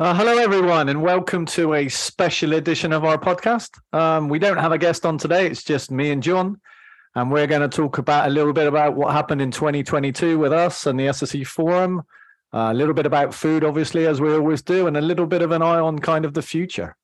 Uh, 0.00 0.14
hello, 0.14 0.38
everyone, 0.38 0.88
and 0.88 1.02
welcome 1.02 1.44
to 1.44 1.74
a 1.74 1.86
special 1.86 2.54
edition 2.54 2.90
of 2.90 3.04
our 3.04 3.18
podcast. 3.18 3.68
Um, 3.92 4.30
we 4.30 4.38
don't 4.38 4.56
have 4.56 4.72
a 4.72 4.78
guest 4.78 5.04
on 5.04 5.18
today; 5.18 5.46
it's 5.46 5.62
just 5.62 5.90
me 5.90 6.10
and 6.10 6.22
John, 6.22 6.58
and 7.14 7.30
we're 7.30 7.46
going 7.46 7.60
to 7.60 7.68
talk 7.68 7.98
about 7.98 8.26
a 8.26 8.30
little 8.30 8.54
bit 8.54 8.66
about 8.66 8.96
what 8.96 9.12
happened 9.12 9.42
in 9.42 9.50
2022 9.50 10.38
with 10.38 10.54
us 10.54 10.86
and 10.86 10.98
the 10.98 11.08
SSE 11.08 11.46
Forum, 11.46 11.98
uh, 12.54 12.70
a 12.70 12.74
little 12.74 12.94
bit 12.94 13.04
about 13.04 13.34
food, 13.34 13.62
obviously, 13.62 14.06
as 14.06 14.22
we 14.22 14.32
always 14.32 14.62
do, 14.62 14.86
and 14.86 14.96
a 14.96 15.02
little 15.02 15.26
bit 15.26 15.42
of 15.42 15.50
an 15.50 15.60
eye 15.60 15.78
on 15.78 15.98
kind 15.98 16.24
of 16.24 16.32
the 16.32 16.40
future. 16.40 16.96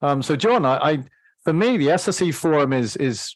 Um, 0.00 0.22
so, 0.22 0.36
John, 0.36 0.64
I, 0.64 0.76
I, 0.76 0.98
for 1.42 1.52
me, 1.52 1.76
the 1.76 1.88
SSE 1.88 2.32
Forum 2.32 2.72
is 2.72 2.94
is 2.98 3.34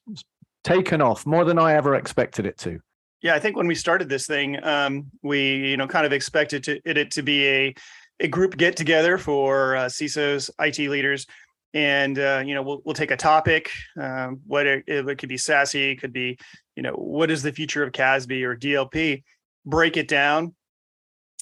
taken 0.62 1.02
off 1.02 1.27
more 1.27 1.45
than 1.45 1.59
I 1.59 1.74
ever 1.74 1.96
expected 1.96 2.46
it 2.46 2.57
to. 2.59 2.79
Yeah, 3.21 3.34
I 3.34 3.41
think 3.41 3.57
when 3.57 3.66
we 3.66 3.74
started 3.74 4.09
this 4.09 4.29
thing, 4.29 4.62
um, 4.65 5.07
we 5.24 5.71
you 5.71 5.77
know 5.77 5.88
kind 5.88 6.07
of 6.07 6.12
expected 6.12 6.62
to, 6.65 6.80
it, 6.84 6.96
it 6.96 7.10
to 7.12 7.23
be 7.23 7.48
a 7.48 7.74
a 8.22 8.28
group 8.28 8.56
get 8.56 8.76
together 8.76 9.18
for 9.18 9.76
uh, 9.76 9.86
CISOs, 9.86 10.48
IT 10.60 10.78
leaders, 10.88 11.26
and 11.74 12.18
uh, 12.18 12.42
you 12.46 12.54
know 12.54 12.62
we'll 12.62 12.80
we'll 12.84 12.95
take 12.95 13.10
a 13.10 13.16
topic. 13.16 13.70
Um, 14.01 14.40
what 14.46 14.66
it, 14.66 14.84
it 14.87 15.18
could 15.18 15.29
be 15.29 15.37
SASE, 15.37 16.01
could 16.01 16.12
be 16.12 16.38
you 16.76 16.82
know 16.82 16.92
what 16.92 17.30
is 17.30 17.42
the 17.42 17.52
future 17.52 17.82
of 17.82 17.92
CASB 17.92 18.42
or 18.45 18.56
DLP. 18.56 19.24
Break 19.66 19.96
it 19.96 20.09
down, 20.09 20.54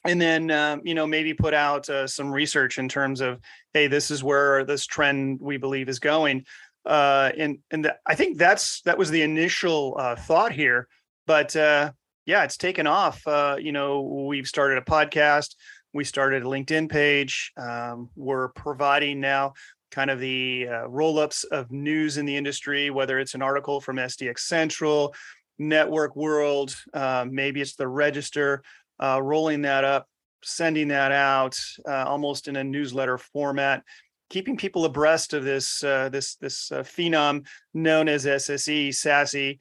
and 0.04 0.20
then 0.20 0.50
um, 0.50 0.80
you 0.84 0.94
know 0.94 1.06
maybe 1.06 1.34
put 1.34 1.54
out 1.54 1.88
uh, 1.88 2.06
some 2.06 2.32
research 2.32 2.78
in 2.78 2.88
terms 2.88 3.20
of 3.20 3.40
hey, 3.74 3.86
this 3.86 4.10
is 4.10 4.24
where 4.24 4.64
this 4.64 4.86
trend 4.86 5.38
we 5.40 5.58
believe 5.58 5.88
is 5.88 5.98
going. 5.98 6.44
Uh, 6.86 7.30
and 7.36 7.58
and 7.70 7.84
the, 7.84 7.96
I 8.06 8.14
think 8.14 8.38
that's 8.38 8.80
that 8.82 8.96
was 8.96 9.10
the 9.10 9.22
initial 9.22 9.96
uh, 9.98 10.16
thought 10.16 10.52
here, 10.52 10.88
but 11.26 11.54
uh, 11.54 11.92
yeah, 12.24 12.44
it's 12.44 12.56
taken 12.56 12.86
off. 12.86 13.26
Uh, 13.26 13.56
you 13.60 13.72
know, 13.72 14.00
we've 14.00 14.46
started 14.46 14.78
a 14.78 14.82
podcast 14.82 15.56
we 15.92 16.04
started 16.04 16.42
a 16.42 16.46
LinkedIn 16.46 16.88
page. 16.88 17.52
Um, 17.56 18.10
we're 18.16 18.48
providing 18.48 19.20
now 19.20 19.54
kind 19.90 20.10
of 20.10 20.20
the 20.20 20.68
uh, 20.70 20.88
roll 20.88 21.18
ups 21.18 21.44
of 21.44 21.70
news 21.70 22.16
in 22.16 22.26
the 22.26 22.36
industry, 22.36 22.90
whether 22.90 23.18
it's 23.18 23.34
an 23.34 23.42
article 23.42 23.80
from 23.80 23.96
SDxCentral, 23.96 25.14
Network 25.58 26.16
World, 26.16 26.74
uh, 26.94 27.26
maybe 27.28 27.60
it's 27.60 27.74
the 27.74 27.88
Register, 27.88 28.62
uh, 29.02 29.20
rolling 29.22 29.62
that 29.62 29.84
up, 29.84 30.06
sending 30.42 30.88
that 30.88 31.12
out 31.12 31.56
uh, 31.88 32.04
almost 32.06 32.48
in 32.48 32.56
a 32.56 32.64
newsletter 32.64 33.18
format. 33.18 33.82
Keeping 34.30 34.56
people 34.56 34.84
abreast 34.84 35.34
of 35.34 35.42
this 35.42 35.82
uh, 35.82 36.08
this 36.08 36.36
this 36.36 36.70
uh, 36.70 36.82
phenom 36.82 37.44
known 37.74 38.08
as 38.08 38.24
SSE, 38.24 38.90
SASE, 38.90 39.58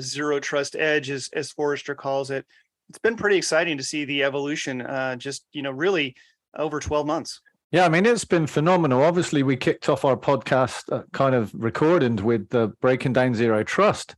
Zero 0.00 0.40
Trust 0.40 0.76
Edge, 0.76 1.10
as, 1.10 1.28
as 1.34 1.52
Forrester 1.52 1.94
calls 1.94 2.30
it, 2.30 2.46
it's 2.88 2.98
been 2.98 3.16
pretty 3.16 3.36
exciting 3.36 3.76
to 3.78 3.84
see 3.84 4.04
the 4.04 4.24
evolution 4.24 4.80
uh, 4.80 5.16
just 5.16 5.44
you 5.52 5.62
know 5.62 5.70
really 5.70 6.14
over 6.56 6.80
12 6.80 7.06
months. 7.06 7.40
Yeah 7.70 7.84
i 7.84 7.88
mean 7.88 8.06
it's 8.06 8.24
been 8.24 8.46
phenomenal. 8.46 9.02
Obviously 9.02 9.42
we 9.42 9.56
kicked 9.56 9.88
off 9.88 10.04
our 10.04 10.16
podcast 10.16 10.92
uh, 10.92 11.02
kind 11.12 11.34
of 11.34 11.52
recording 11.54 12.16
with 12.16 12.48
the 12.48 12.68
breaking 12.80 13.12
down 13.12 13.34
zero 13.34 13.62
trust. 13.62 14.16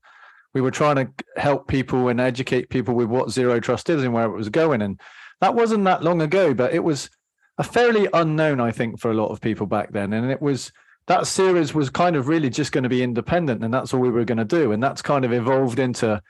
We 0.52 0.60
were 0.60 0.72
trying 0.72 0.96
to 0.96 1.08
help 1.36 1.68
people 1.68 2.08
and 2.08 2.20
educate 2.20 2.70
people 2.70 2.94
with 2.94 3.08
what 3.08 3.30
zero 3.30 3.60
trust 3.60 3.88
is 3.88 4.02
and 4.02 4.12
where 4.12 4.24
it 4.24 4.36
was 4.36 4.48
going 4.48 4.82
and 4.82 5.00
that 5.40 5.54
wasn't 5.54 5.84
that 5.84 6.02
long 6.02 6.22
ago 6.22 6.54
but 6.54 6.72
it 6.72 6.84
was 6.84 7.10
a 7.58 7.62
fairly 7.62 8.08
unknown 8.12 8.60
i 8.60 8.70
think 8.70 8.98
for 8.98 9.10
a 9.10 9.14
lot 9.14 9.28
of 9.28 9.40
people 9.40 9.66
back 9.66 9.92
then 9.92 10.12
and 10.12 10.30
it 10.30 10.40
was 10.40 10.72
that 11.06 11.26
series 11.26 11.74
was 11.74 11.90
kind 11.90 12.14
of 12.14 12.28
really 12.28 12.50
just 12.50 12.72
going 12.72 12.84
to 12.84 12.88
be 12.88 13.02
independent 13.02 13.64
and 13.64 13.72
that's 13.72 13.92
all 13.92 14.00
we 14.00 14.10
were 14.10 14.24
going 14.24 14.38
to 14.38 14.44
do 14.44 14.72
and 14.72 14.82
that's 14.82 15.02
kind 15.02 15.24
of 15.24 15.32
evolved 15.32 15.78
into 15.78 16.20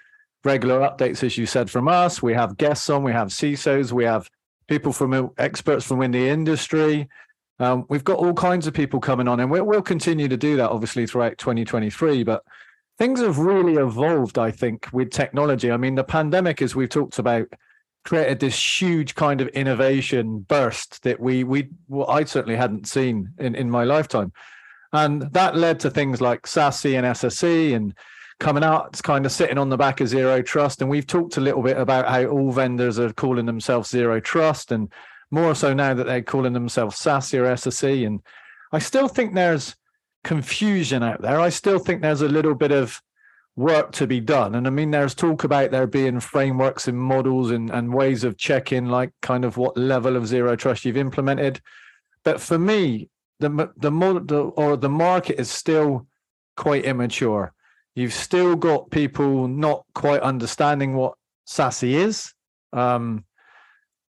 regular 0.44 0.80
updates, 0.80 1.22
as 1.22 1.36
you 1.36 1.46
said, 1.46 1.70
from 1.70 1.88
us. 1.88 2.22
We 2.22 2.34
have 2.34 2.56
guests 2.56 2.88
on, 2.90 3.02
we 3.02 3.12
have 3.12 3.28
CISOs, 3.28 3.92
we 3.92 4.04
have 4.04 4.28
people 4.68 4.92
from 4.92 5.32
experts 5.38 5.84
from 5.84 6.02
in 6.02 6.12
the 6.12 6.28
industry. 6.28 7.08
Um, 7.58 7.84
we've 7.88 8.04
got 8.04 8.18
all 8.18 8.32
kinds 8.32 8.66
of 8.66 8.72
people 8.72 9.00
coming 9.00 9.28
on, 9.28 9.40
and 9.40 9.50
we'll, 9.50 9.64
we'll 9.64 9.82
continue 9.82 10.28
to 10.28 10.36
do 10.36 10.56
that 10.56 10.70
obviously 10.70 11.06
throughout 11.06 11.36
2023. 11.36 12.22
But 12.22 12.42
things 12.98 13.20
have 13.20 13.38
really 13.38 13.74
evolved, 13.74 14.38
I 14.38 14.50
think, 14.50 14.88
with 14.92 15.10
technology. 15.10 15.70
I 15.70 15.76
mean, 15.76 15.94
the 15.94 16.04
pandemic, 16.04 16.62
as 16.62 16.74
we've 16.74 16.88
talked 16.88 17.18
about, 17.18 17.48
created 18.04 18.40
this 18.40 18.80
huge 18.80 19.14
kind 19.14 19.42
of 19.42 19.48
innovation 19.48 20.40
burst 20.40 21.02
that 21.02 21.20
we 21.20 21.44
we 21.44 21.68
well, 21.88 22.08
I 22.08 22.24
certainly 22.24 22.56
hadn't 22.56 22.88
seen 22.88 23.30
in 23.38 23.54
in 23.54 23.70
my 23.70 23.84
lifetime, 23.84 24.32
and 24.92 25.22
that 25.32 25.56
led 25.56 25.80
to 25.80 25.90
things 25.90 26.20
like 26.20 26.42
SASE 26.42 26.96
and 26.96 27.06
SSE 27.06 27.74
and 27.74 27.94
coming 28.40 28.64
out. 28.64 28.88
It's 28.88 29.02
kind 29.02 29.24
of 29.24 29.30
sitting 29.30 29.58
on 29.58 29.68
the 29.68 29.76
back 29.76 30.00
of 30.00 30.08
Zero 30.08 30.42
Trust. 30.42 30.80
And 30.80 30.90
we've 30.90 31.06
talked 31.06 31.36
a 31.36 31.40
little 31.40 31.62
bit 31.62 31.76
about 31.76 32.08
how 32.08 32.24
all 32.24 32.50
vendors 32.50 32.98
are 32.98 33.12
calling 33.12 33.46
themselves 33.46 33.90
Zero 33.90 34.18
Trust 34.18 34.72
and 34.72 34.92
more 35.30 35.54
so 35.54 35.72
now 35.72 35.94
that 35.94 36.04
they're 36.04 36.22
calling 36.22 36.54
themselves 36.54 36.96
SASE 36.96 37.38
or 37.38 37.44
SSE. 37.44 38.06
And 38.06 38.20
I 38.72 38.80
still 38.80 39.06
think 39.06 39.34
there's 39.34 39.76
confusion 40.24 41.02
out 41.02 41.22
there. 41.22 41.38
I 41.38 41.50
still 41.50 41.78
think 41.78 42.02
there's 42.02 42.22
a 42.22 42.28
little 42.28 42.54
bit 42.54 42.72
of 42.72 43.00
work 43.56 43.92
to 43.92 44.06
be 44.06 44.20
done. 44.20 44.54
And 44.54 44.66
I 44.66 44.70
mean, 44.70 44.90
there's 44.90 45.14
talk 45.14 45.44
about 45.44 45.70
there 45.70 45.86
being 45.86 46.18
frameworks 46.18 46.88
and 46.88 46.98
models 46.98 47.50
and, 47.50 47.70
and 47.70 47.94
ways 47.94 48.24
of 48.24 48.36
checking, 48.36 48.86
like 48.86 49.12
kind 49.22 49.44
of 49.44 49.56
what 49.56 49.76
level 49.76 50.16
of 50.16 50.26
zero 50.26 50.56
trust 50.56 50.84
you've 50.84 50.96
implemented. 50.96 51.60
But 52.24 52.40
for 52.40 52.58
me, 52.58 53.08
the 53.38 53.70
the 53.76 53.90
model 53.90 54.52
or 54.56 54.76
the 54.76 54.88
market 54.88 55.40
is 55.40 55.50
still 55.50 56.06
quite 56.56 56.84
immature. 56.84 57.54
You've 58.00 58.14
still 58.14 58.56
got 58.56 58.90
people 58.90 59.46
not 59.46 59.84
quite 59.94 60.22
understanding 60.22 60.94
what 60.94 61.18
SASE 61.46 61.92
is, 61.92 62.32
um, 62.72 63.26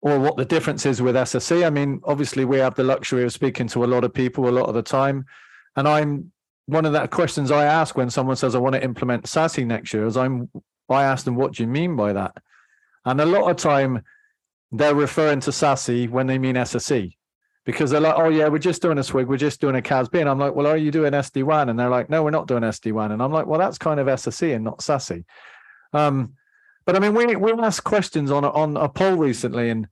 or 0.01 0.19
what 0.19 0.35
the 0.35 0.43
difference 0.43 0.85
is 0.85 1.01
with 1.01 1.15
SSE. 1.15 1.65
I. 1.65 1.69
Mean, 1.69 2.01
obviously, 2.03 2.43
we 2.43 2.57
have 2.57 2.75
the 2.75 2.83
luxury 2.83 3.23
of 3.23 3.31
speaking 3.31 3.67
to 3.69 3.85
a 3.85 3.87
lot 3.87 4.03
of 4.03 4.13
people 4.13 4.49
a 4.49 4.51
lot 4.51 4.67
of 4.67 4.75
the 4.75 4.81
time, 4.81 5.23
and 5.77 5.87
I'm 5.87 6.33
one 6.65 6.83
of 6.83 6.91
the 6.91 7.07
questions 7.07 7.49
I 7.49 7.63
ask 7.63 7.95
when 7.95 8.09
someone 8.09 8.35
says 8.35 8.55
I 8.55 8.59
want 8.59 8.75
to 8.75 8.83
implement 8.83 9.23
SASE 9.23 9.65
next 9.65 9.93
year 9.93 10.05
is 10.05 10.17
I'm 10.17 10.49
I 10.89 11.03
ask 11.03 11.23
them 11.23 11.35
what 11.35 11.53
do 11.53 11.63
you 11.63 11.69
mean 11.69 11.95
by 11.95 12.11
that, 12.11 12.35
and 13.05 13.21
a 13.21 13.25
lot 13.25 13.49
of 13.49 13.55
time 13.55 14.03
they're 14.73 14.95
referring 14.95 15.39
to 15.39 15.51
SASE 15.51 16.09
when 16.09 16.27
they 16.27 16.37
mean 16.37 16.55
SSE 16.55 17.16
because 17.67 17.91
they're 17.91 17.99
like, 17.99 18.15
oh 18.15 18.29
yeah, 18.29 18.47
we're 18.47 18.59
just 18.59 18.81
doing 18.81 18.97
a 18.97 19.01
SWG, 19.01 19.27
we're 19.27 19.35
just 19.35 19.59
doing 19.59 19.75
a 19.75 19.81
CASB, 19.81 20.21
and 20.21 20.29
I'm 20.29 20.39
like, 20.39 20.55
well, 20.55 20.67
are 20.67 20.77
you 20.77 20.89
doing 20.89 21.11
SD 21.11 21.43
WAN? 21.43 21.67
And 21.67 21.77
they're 21.77 21.89
like, 21.89 22.09
no, 22.09 22.23
we're 22.23 22.31
not 22.31 22.47
doing 22.47 22.63
SD 22.63 22.93
WAN. 22.93 23.11
and 23.11 23.21
I'm 23.21 23.33
like, 23.33 23.45
well, 23.45 23.59
that's 23.59 23.77
kind 23.77 23.99
of 23.99 24.07
SSE 24.07 24.55
and 24.55 24.63
not 24.63 24.79
SASE. 24.79 25.25
Um, 25.91 26.35
but 26.85 26.95
I 26.95 26.99
mean, 26.99 27.13
we 27.13 27.35
we 27.35 27.51
asked 27.51 27.83
questions 27.83 28.31
on 28.31 28.45
a, 28.45 28.49
on 28.51 28.77
a 28.77 28.87
poll 28.87 29.17
recently, 29.17 29.69
and 29.69 29.85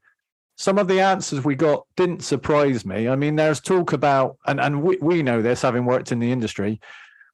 some 0.56 0.78
of 0.78 0.88
the 0.88 1.02
answers 1.02 1.44
we 1.44 1.56
got 1.56 1.86
didn't 1.98 2.24
surprise 2.24 2.86
me. 2.86 3.10
I 3.10 3.18
mean, 3.18 3.36
there's 3.36 3.60
talk 3.60 3.92
about, 3.92 4.38
and 4.48 4.62
and 4.62 4.82
we 4.82 4.98
we 5.02 5.22
know 5.22 5.42
this, 5.42 5.62
having 5.62 5.84
worked 5.84 6.14
in 6.14 6.20
the 6.20 6.32
industry, 6.32 6.80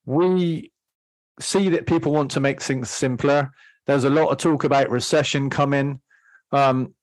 we 0.08 0.72
see 1.40 1.70
that 1.70 1.86
people 1.86 2.14
want 2.14 2.32
to 2.32 2.40
make 2.40 2.64
things 2.64 2.90
simpler. 2.90 3.52
There's 3.86 4.06
a 4.06 4.10
lot 4.10 4.30
of 4.30 4.40
talk 4.40 4.64
about 4.64 4.90
recession 4.90 5.52
coming. 5.52 6.02
Um, 6.52 6.96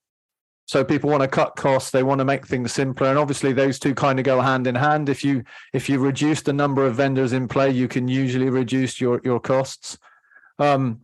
so 0.69 0.85
people 0.85 1.09
want 1.09 1.23
to 1.23 1.29
cut 1.29 1.57
costs 1.57 1.91
they 1.91 2.03
want 2.03 2.19
to 2.19 2.25
make 2.25 2.47
things 2.47 2.73
simpler 2.73 3.09
and 3.09 3.19
obviously 3.19 3.53
those 3.53 3.79
two 3.79 3.95
kind 3.95 4.19
of 4.21 4.25
go 4.25 4.41
hand 4.41 4.67
in 4.67 4.75
hand 4.75 5.09
if 5.09 5.25
you 5.25 5.43
if 5.73 5.89
you 5.89 5.99
reduce 5.99 6.43
the 6.43 6.53
number 6.53 6.87
of 6.87 6.95
vendors 6.95 7.33
in 7.33 7.49
play 7.49 7.71
you 7.71 7.89
can 7.89 8.07
usually 8.07 8.51
reduce 8.51 9.01
your 9.01 9.21
your 9.25 9.41
costs 9.41 9.99
um, 10.61 11.01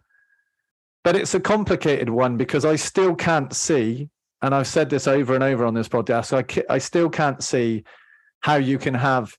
but 1.03 1.17
it's 1.17 1.35
a 1.35 1.41
complicated 1.41 2.09
one 2.09 2.37
because 2.37 2.65
i 2.65 2.77
still 2.77 3.15
can't 3.15 3.53
see 3.55 4.09
and 4.43 4.55
i've 4.55 4.67
said 4.67 4.91
this 4.91 5.09
over 5.09 5.35
and 5.35 5.43
over 5.43 5.65
on 5.65 5.75
this 5.75 5.89
podcast 5.89 6.33
i, 6.33 6.75
I 6.75 6.79
still 6.79 7.09
can't 7.09 7.43
see 7.43 7.85
how 8.41 8.57
you 8.57 8.79
can 8.79 8.95
have 8.95 9.37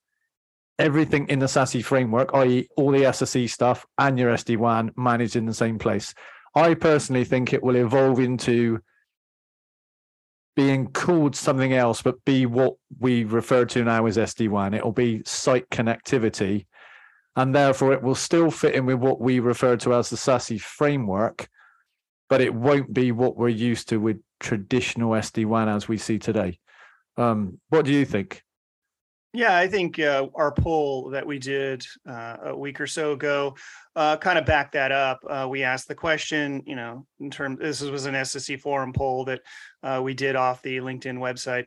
everything 0.79 1.27
in 1.29 1.39
the 1.39 1.45
SASE 1.45 1.83
framework, 1.83 2.31
i.e., 2.33 2.67
all 2.75 2.91
the 2.91 3.03
SSE 3.03 3.49
stuff 3.49 3.85
and 3.97 4.19
your 4.19 4.33
SD 4.33 4.57
WAN 4.57 4.91
managed 4.97 5.35
in 5.35 5.45
the 5.45 5.53
same 5.53 5.79
place. 5.79 6.13
I 6.55 6.73
personally 6.73 7.23
think 7.23 7.53
it 7.53 7.63
will 7.63 7.75
evolve 7.75 8.19
into 8.19 8.81
being 10.55 10.87
called 10.91 11.35
something 11.35 11.73
else, 11.73 12.01
but 12.01 12.23
be 12.25 12.45
what 12.45 12.75
we 12.99 13.23
refer 13.23 13.65
to 13.65 13.83
now 13.83 14.05
as 14.05 14.17
SD 14.17 14.49
WAN. 14.49 14.73
It'll 14.73 14.91
be 14.91 15.21
site 15.25 15.69
connectivity, 15.69 16.65
and 17.35 17.53
therefore 17.53 17.93
it 17.93 18.01
will 18.01 18.15
still 18.15 18.49
fit 18.49 18.75
in 18.75 18.85
with 18.85 18.99
what 18.99 19.19
we 19.19 19.39
refer 19.39 19.75
to 19.77 19.93
as 19.93 20.09
the 20.09 20.15
SASE 20.15 20.61
framework, 20.61 21.49
but 22.29 22.41
it 22.41 22.53
won't 22.53 22.93
be 22.93 23.11
what 23.11 23.35
we're 23.35 23.49
used 23.49 23.89
to 23.89 23.97
with 23.97 24.17
traditional 24.39 25.11
SD 25.11 25.45
WAN 25.45 25.67
as 25.67 25.87
we 25.87 25.97
see 25.97 26.19
today. 26.19 26.59
Um, 27.17 27.59
what 27.69 27.85
do 27.85 27.91
you 27.91 28.05
think? 28.05 28.44
Yeah, 29.35 29.57
I 29.57 29.67
think 29.67 29.99
uh, 29.99 30.27
our 30.33 30.53
poll 30.53 31.09
that 31.09 31.27
we 31.27 31.39
did 31.39 31.85
uh, 32.07 32.37
a 32.43 32.57
week 32.57 32.79
or 32.79 32.87
so 32.87 33.11
ago 33.11 33.57
uh, 33.93 34.15
kind 34.15 34.39
of 34.39 34.45
backed 34.45 34.71
that 34.73 34.93
up. 34.93 35.19
Uh, 35.29 35.45
we 35.49 35.61
asked 35.61 35.89
the 35.89 35.95
question, 35.95 36.63
you 36.65 36.77
know, 36.77 37.05
in 37.19 37.29
terms, 37.29 37.59
this 37.59 37.81
was 37.81 38.05
an 38.05 38.13
SSE 38.13 38.61
forum 38.61 38.93
poll 38.93 39.25
that 39.25 39.41
uh, 39.83 39.99
we 40.01 40.13
did 40.13 40.37
off 40.37 40.61
the 40.61 40.77
LinkedIn 40.77 41.17
website. 41.17 41.65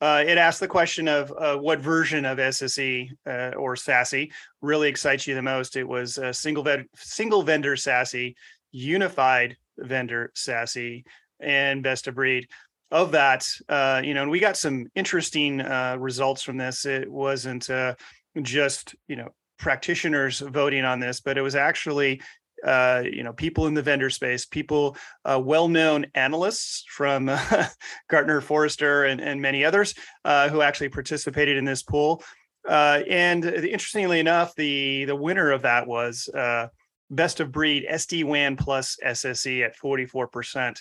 Uh, 0.00 0.24
it 0.26 0.38
asked 0.38 0.60
the 0.60 0.68
question 0.68 1.08
of 1.08 1.30
what 1.60 1.78
version 1.78 2.24
of 2.24 2.38
SSE 2.38 3.10
or 3.26 3.76
SASE 3.76 4.32
really 4.62 4.88
excites 4.88 5.26
you 5.26 5.34
the 5.34 5.42
most. 5.42 5.76
It 5.76 5.86
was 5.86 6.18
single 6.32 6.62
ven- 6.62 6.88
single 6.96 7.42
vendor 7.42 7.76
SASE, 7.76 8.34
unified 8.72 9.58
vendor 9.76 10.32
SASE, 10.34 11.04
and 11.38 11.82
best 11.82 12.06
of 12.06 12.14
breed. 12.14 12.48
Of 12.90 13.12
that, 13.12 13.46
uh, 13.68 14.02
you 14.04 14.14
know, 14.14 14.22
and 14.22 14.30
we 14.30 14.40
got 14.40 14.56
some 14.56 14.88
interesting 14.94 15.60
uh, 15.60 15.96
results 15.98 16.42
from 16.42 16.56
this. 16.56 16.84
It 16.84 17.10
wasn't 17.10 17.70
uh, 17.70 17.94
just 18.42 18.94
you 19.08 19.16
know 19.16 19.28
practitioners 19.58 20.40
voting 20.40 20.84
on 20.84 20.98
this, 20.98 21.20
but 21.20 21.38
it 21.38 21.42
was 21.42 21.54
actually 21.54 22.20
uh, 22.64 23.02
you 23.10 23.22
know 23.22 23.32
people 23.32 23.66
in 23.66 23.74
the 23.74 23.82
vendor 23.82 24.10
space, 24.10 24.44
people 24.46 24.96
uh, 25.24 25.40
well-known 25.42 26.06
analysts 26.14 26.84
from 26.88 27.28
uh, 27.28 27.66
Gartner, 28.10 28.40
Forrester, 28.40 29.04
and, 29.04 29.20
and 29.20 29.40
many 29.40 29.64
others 29.64 29.94
uh, 30.24 30.48
who 30.48 30.62
actually 30.62 30.88
participated 30.88 31.56
in 31.56 31.64
this 31.64 31.82
pool. 31.82 32.22
Uh, 32.68 33.00
and 33.08 33.44
interestingly 33.44 34.20
enough, 34.20 34.54
the 34.56 35.04
the 35.04 35.16
winner 35.16 35.52
of 35.52 35.62
that 35.62 35.86
was 35.86 36.28
uh, 36.28 36.66
best 37.08 37.40
of 37.40 37.50
breed 37.52 37.86
SD 37.90 38.24
WAN 38.24 38.56
plus 38.56 38.98
SSE 39.04 39.64
at 39.64 39.76
44%, 39.78 40.76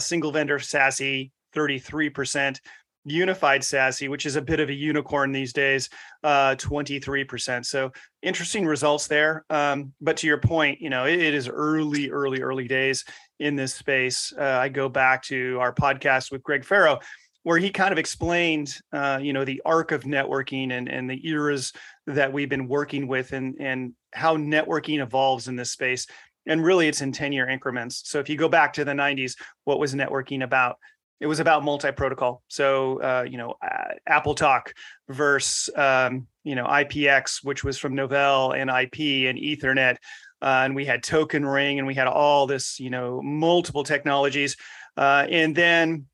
single 0.00 0.32
vendor 0.32 0.58
SASE 0.58 1.30
33%, 1.54 2.58
unified 3.04 3.62
SASE, 3.62 4.08
which 4.08 4.26
is 4.26 4.36
a 4.36 4.42
bit 4.42 4.60
of 4.60 4.68
a 4.68 4.74
unicorn 4.74 5.32
these 5.32 5.52
days, 5.52 5.88
uh, 6.22 6.54
23%. 6.56 7.66
So 7.66 7.90
interesting 8.22 8.66
results 8.66 9.06
there. 9.06 9.44
Um, 9.50 9.92
but 10.00 10.16
to 10.18 10.26
your 10.26 10.38
point, 10.38 10.80
you 10.80 10.90
know, 10.90 11.06
it, 11.06 11.20
it 11.20 11.34
is 11.34 11.48
early, 11.48 12.10
early, 12.10 12.42
early 12.42 12.68
days 12.68 13.04
in 13.40 13.56
this 13.56 13.74
space. 13.74 14.32
Uh, 14.38 14.42
I 14.42 14.68
go 14.68 14.88
back 14.88 15.22
to 15.24 15.58
our 15.60 15.74
podcast 15.74 16.30
with 16.30 16.42
Greg 16.42 16.64
Ferro, 16.64 17.00
where 17.42 17.58
he 17.58 17.70
kind 17.70 17.90
of 17.90 17.98
explained, 17.98 18.76
uh, 18.92 19.18
you 19.20 19.32
know, 19.32 19.44
the 19.44 19.62
arc 19.64 19.90
of 19.90 20.04
networking 20.04 20.72
and, 20.72 20.88
and 20.88 21.10
the 21.10 21.26
eras 21.26 21.72
that 22.06 22.32
we've 22.32 22.48
been 22.48 22.68
working 22.68 23.08
with 23.08 23.32
and, 23.32 23.56
and 23.58 23.94
how 24.12 24.36
networking 24.36 25.02
evolves 25.02 25.48
in 25.48 25.56
this 25.56 25.72
space. 25.72 26.06
And 26.46 26.64
really, 26.64 26.88
it's 26.88 27.02
in 27.02 27.12
10 27.12 27.32
year 27.32 27.48
increments. 27.48 28.02
So 28.04 28.20
if 28.20 28.28
you 28.28 28.36
go 28.36 28.48
back 28.48 28.72
to 28.74 28.84
the 28.84 28.92
90s, 28.92 29.36
what 29.64 29.80
was 29.80 29.94
networking 29.94 30.44
about? 30.44 30.76
It 31.20 31.26
was 31.26 31.40
about 31.40 31.62
multi-protocol. 31.62 32.42
So 32.48 33.00
uh, 33.00 33.24
you 33.28 33.38
know, 33.38 33.54
uh, 33.62 33.94
AppleTalk 34.08 34.72
versus 35.08 35.74
um, 35.76 36.26
you 36.42 36.54
know 36.54 36.66
IPX, 36.66 37.44
which 37.44 37.62
was 37.64 37.78
from 37.78 37.94
Novell 37.94 38.56
and 38.56 38.68
IP 38.68 39.28
and 39.28 39.38
Ethernet, 39.38 39.96
uh, 40.42 40.62
and 40.64 40.74
we 40.74 40.84
had 40.84 41.02
Token 41.02 41.46
Ring, 41.46 41.78
and 41.78 41.86
we 41.86 41.94
had 41.94 42.08
all 42.08 42.46
this 42.46 42.80
you 42.80 42.90
know 42.90 43.22
multiple 43.22 43.84
technologies, 43.84 44.56
uh, 44.96 45.26
and 45.30 45.54
then 45.54 46.06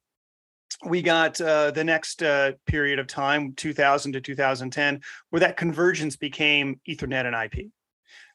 we 0.86 1.00
got 1.00 1.40
uh, 1.40 1.70
the 1.70 1.82
next 1.82 2.22
uh, 2.22 2.52
period 2.66 2.98
of 2.98 3.06
time, 3.06 3.54
2000 3.54 4.12
to 4.12 4.20
2010, 4.20 5.00
where 5.30 5.40
that 5.40 5.56
convergence 5.56 6.16
became 6.16 6.80
Ethernet 6.86 7.26
and 7.26 7.34
IP. 7.34 7.70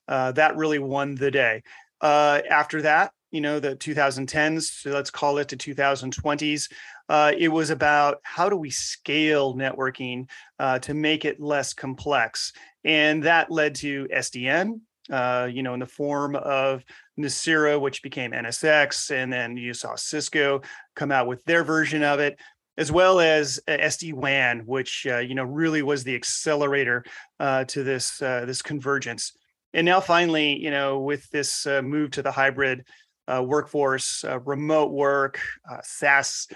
that 0.07 0.57
really 0.57 0.80
won 0.80 1.16
the 1.16 1.31
day. 1.31 1.62
after 2.01 2.81
that, 2.81 3.12
you 3.33 3.41
know 3.41 3.59
the 3.59 3.75
2010s 3.75 4.81
so 4.81 4.91
let's 4.91 5.09
call 5.09 5.39
it 5.39 5.50
the 5.50 5.57
2020s 5.57 6.69
uh, 7.09 7.31
it 7.38 7.50
was 7.50 7.69
about 7.69 8.19
how 8.24 8.47
do 8.50 8.56
we 8.56 8.69
scale 8.69 9.56
networking 9.56 10.30
uh, 10.59 10.80
to 10.80 10.94
make 10.94 11.25
it 11.25 11.39
less 11.39 11.74
complex. 11.74 12.53
And 12.85 13.24
that 13.24 13.51
led 13.51 13.75
to 13.75 14.07
sdn 14.07 14.80
uh, 15.12 15.50
you 15.51 15.63
know 15.63 15.74
in 15.74 15.80
the 15.80 15.85
form 15.85 16.35
of 16.35 16.83
Nicira, 17.19 17.80
which 17.80 18.01
became 18.03 18.31
nsx 18.31 19.12
and 19.12 19.31
then 19.31 19.57
you 19.57 19.74
saw 19.74 19.95
cisco 19.95 20.62
come 20.95 21.12
out 21.12 21.27
with 21.27 21.44
their 21.45 21.63
version 21.63 22.03
of 22.03 22.19
it 22.19 22.39
as 22.77 22.91
well 22.91 23.19
as 23.19 23.59
uh, 23.68 23.71
sd-wan 23.74 24.63
which 24.65 25.06
uh, 25.09 25.19
you 25.19 25.35
know 25.35 25.44
really 25.44 25.81
was 25.81 26.03
the 26.03 26.15
accelerator 26.15 27.03
uh, 27.39 27.63
to 27.65 27.83
this 27.83 28.18
this 28.18 28.62
convergence. 28.62 29.33
And 29.75 29.85
now 29.85 30.00
finally 30.00 30.57
you 30.57 30.71
know 30.71 31.00
with 31.00 31.30
this 31.31 31.65
move 31.65 32.12
to 32.12 32.21
the 32.21 32.31
hybrid 32.31 32.85
uh, 33.28 33.44
workforce, 33.44 34.24
uh, 34.24 34.40
remote 34.42 34.92
work, 34.92 35.40
uh, 35.72 35.78
SaaS 35.84 36.48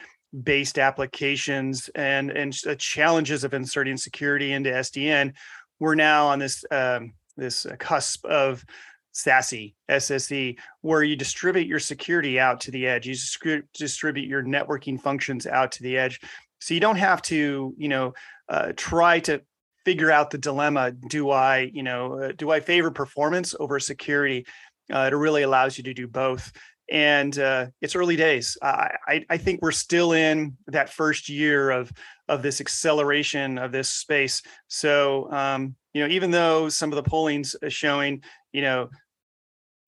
based 0.43 0.77
applications, 0.77 1.89
and 1.95 2.31
and 2.31 2.53
the 2.63 2.75
challenges 2.75 3.43
of 3.43 3.53
inserting 3.53 3.97
security 3.97 4.53
into 4.53 4.69
SDN, 4.69 5.33
we're 5.79 5.95
now 5.95 6.27
on 6.27 6.39
this 6.39 6.63
um, 6.71 7.13
this 7.35 7.65
cusp 7.79 8.25
of 8.25 8.65
SASE, 9.13 9.73
SSE, 9.89 10.57
where 10.81 11.03
you 11.03 11.15
distribute 11.15 11.67
your 11.67 11.79
security 11.79 12.39
out 12.39 12.61
to 12.61 12.71
the 12.71 12.85
edge. 12.85 13.07
You 13.07 13.63
distribute 13.73 14.27
your 14.27 14.43
networking 14.43 14.99
functions 14.99 15.47
out 15.47 15.71
to 15.73 15.83
the 15.83 15.97
edge, 15.97 16.19
so 16.59 16.73
you 16.73 16.79
don't 16.79 16.97
have 16.97 17.21
to, 17.23 17.73
you 17.77 17.87
know, 17.87 18.13
uh, 18.49 18.73
try 18.75 19.19
to 19.21 19.41
figure 19.85 20.11
out 20.11 20.31
the 20.31 20.37
dilemma. 20.37 20.91
Do 20.91 21.31
I, 21.31 21.71
you 21.73 21.83
know, 21.83 22.19
uh, 22.19 22.31
do 22.35 22.51
I 22.51 22.59
favor 22.59 22.91
performance 22.91 23.55
over 23.59 23.79
security? 23.79 24.45
Uh, 24.91 25.09
it 25.11 25.15
really 25.15 25.43
allows 25.43 25.77
you 25.77 25.83
to 25.85 25.93
do 25.93 26.07
both. 26.07 26.51
And 26.89 27.37
uh, 27.37 27.67
it's 27.81 27.95
early 27.95 28.15
days. 28.15 28.57
I, 28.61 29.25
I 29.29 29.37
think 29.37 29.61
we're 29.61 29.73
still 29.73 30.13
in 30.13 30.55
that 30.67 30.89
first 30.89 31.27
year 31.27 31.69
of 31.69 31.91
of 32.29 32.41
this 32.41 32.61
acceleration 32.61 33.57
of 33.57 33.71
this 33.71 33.89
space. 33.89 34.41
So 34.67 35.29
um, 35.31 35.75
you 35.93 36.01
know, 36.01 36.13
even 36.13 36.31
though 36.31 36.69
some 36.69 36.91
of 36.91 36.95
the 36.95 37.09
polling's 37.09 37.55
showing, 37.67 38.23
you 38.53 38.61
know, 38.61 38.89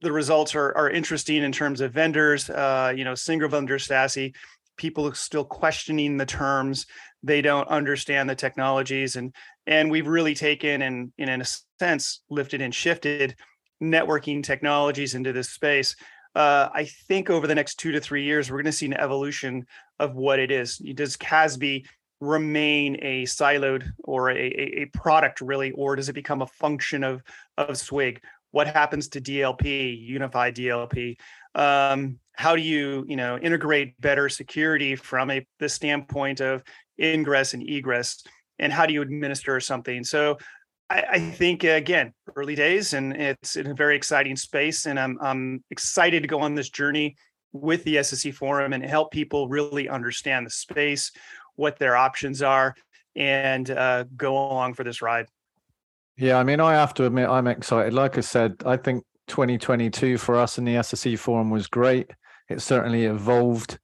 the 0.01 0.11
results 0.11 0.55
are 0.55 0.75
are 0.75 0.89
interesting 0.89 1.43
in 1.43 1.53
terms 1.53 1.79
of 1.79 1.93
vendors, 1.93 2.49
uh, 2.49 2.93
you 2.95 3.05
know, 3.05 3.15
single 3.15 3.47
vendor 3.47 3.77
SASE, 3.77 4.33
people 4.75 5.07
are 5.07 5.13
still 5.13 5.45
questioning 5.45 6.17
the 6.17 6.25
terms. 6.25 6.85
They 7.23 7.41
don't 7.41 7.67
understand 7.67 8.29
the 8.29 8.35
technologies, 8.35 9.15
and 9.15 9.33
and 9.67 9.91
we've 9.91 10.07
really 10.07 10.35
taken 10.35 10.81
and, 10.81 11.13
and 11.17 11.29
in 11.29 11.41
a 11.41 11.45
sense 11.79 12.21
lifted 12.29 12.61
and 12.61 12.73
shifted 12.73 13.35
networking 13.81 14.43
technologies 14.43 15.15
into 15.15 15.33
this 15.33 15.49
space. 15.49 15.95
Uh, 16.35 16.69
I 16.73 16.85
think 16.85 17.29
over 17.29 17.47
the 17.47 17.55
next 17.55 17.75
two 17.75 17.91
to 17.91 17.99
three 17.99 18.23
years, 18.23 18.49
we're 18.49 18.57
going 18.57 18.65
to 18.65 18.71
see 18.71 18.85
an 18.85 18.93
evolution 18.93 19.65
of 19.99 20.15
what 20.15 20.39
it 20.39 20.51
is. 20.51 20.77
Does 20.77 21.17
CASB 21.17 21.85
remain 22.21 22.97
a 23.01 23.23
siloed 23.23 23.91
or 24.03 24.29
a, 24.31 24.37
a, 24.37 24.85
product 24.93 25.41
really, 25.41 25.71
or 25.71 25.95
does 25.95 26.09
it 26.09 26.13
become 26.13 26.41
a 26.41 26.47
function 26.47 27.03
of 27.03 27.23
of 27.57 27.69
SWG? 27.69 28.19
What 28.51 28.67
happens 28.67 29.09
to 29.09 29.21
DLP, 29.21 29.99
unified 30.01 30.55
DLP? 30.55 31.17
Um, 31.55 32.19
how 32.33 32.55
do 32.55 32.61
you 32.61 33.05
you 33.07 33.15
know 33.15 33.37
integrate 33.37 33.99
better 33.99 34.29
security 34.29 34.95
from 34.95 35.31
a 35.31 35.45
the 35.59 35.69
standpoint 35.69 36.41
of 36.41 36.63
ingress 37.01 37.53
and 37.53 37.63
egress? 37.63 38.23
And 38.59 38.73
how 38.73 38.85
do 38.85 38.93
you 38.93 39.01
administer 39.01 39.59
something? 39.61 40.03
So 40.03 40.37
I, 40.89 41.19
think 41.19 41.63
again, 41.63 42.13
early 42.35 42.55
days, 42.55 42.93
and 42.93 43.13
it's 43.15 43.55
in 43.55 43.67
a 43.67 43.73
very 43.75 43.95
exciting 43.95 44.35
space, 44.35 44.87
and 44.87 44.99
I'm 44.99 45.17
I'm 45.21 45.63
excited 45.69 46.23
to 46.23 46.27
go 46.27 46.39
on 46.39 46.55
this 46.55 46.69
journey 46.69 47.15
with 47.53 47.83
the 47.83 47.97
SSE 47.97 48.33
forum 48.33 48.73
and 48.73 48.83
help 48.83 49.11
people 49.11 49.47
really 49.47 49.87
understand 49.87 50.45
the 50.45 50.51
space, 50.51 51.11
what 51.55 51.77
their 51.77 51.95
options 51.95 52.41
are, 52.41 52.75
and 53.15 53.69
uh, 53.69 54.05
go 54.15 54.33
along 54.33 54.73
for 54.73 54.83
this 54.83 55.01
ride. 55.01 55.27
Yeah, 56.17 56.37
I 56.37 56.43
mean, 56.43 56.59
I 56.59 56.73
have 56.73 56.93
to 56.95 57.05
admit, 57.05 57.29
I'm 57.29 57.47
excited. 57.47 57.93
Like 57.93 58.17
I 58.17 58.21
said, 58.21 58.55
I 58.65 58.75
think 58.75 59.05
2022 59.27 60.17
for 60.17 60.35
us 60.35 60.57
in 60.57 60.65
the 60.65 60.75
SSE 60.75 61.17
forum 61.17 61.49
was 61.49 61.67
great. 61.67 62.11
It 62.49 62.61
certainly 62.61 63.05
evolved 63.05 63.79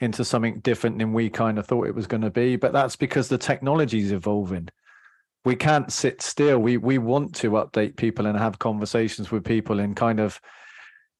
into 0.00 0.24
something 0.24 0.60
different 0.60 0.98
than 0.98 1.12
we 1.12 1.30
kind 1.30 1.58
of 1.58 1.66
thought 1.66 1.86
it 1.86 1.94
was 1.94 2.06
going 2.06 2.22
to 2.22 2.30
be, 2.30 2.56
but 2.56 2.72
that's 2.72 2.96
because 2.96 3.28
the 3.28 3.38
technology 3.38 4.00
is 4.00 4.12
evolving 4.12 4.68
we 5.44 5.56
can't 5.56 5.92
sit 5.92 6.22
still. 6.22 6.58
We 6.58 6.76
we 6.76 6.98
want 6.98 7.34
to 7.36 7.52
update 7.52 7.96
people 7.96 8.26
and 8.26 8.38
have 8.38 8.58
conversations 8.58 9.30
with 9.30 9.44
people 9.44 9.80
and 9.80 9.96
kind 9.96 10.20
of 10.20 10.40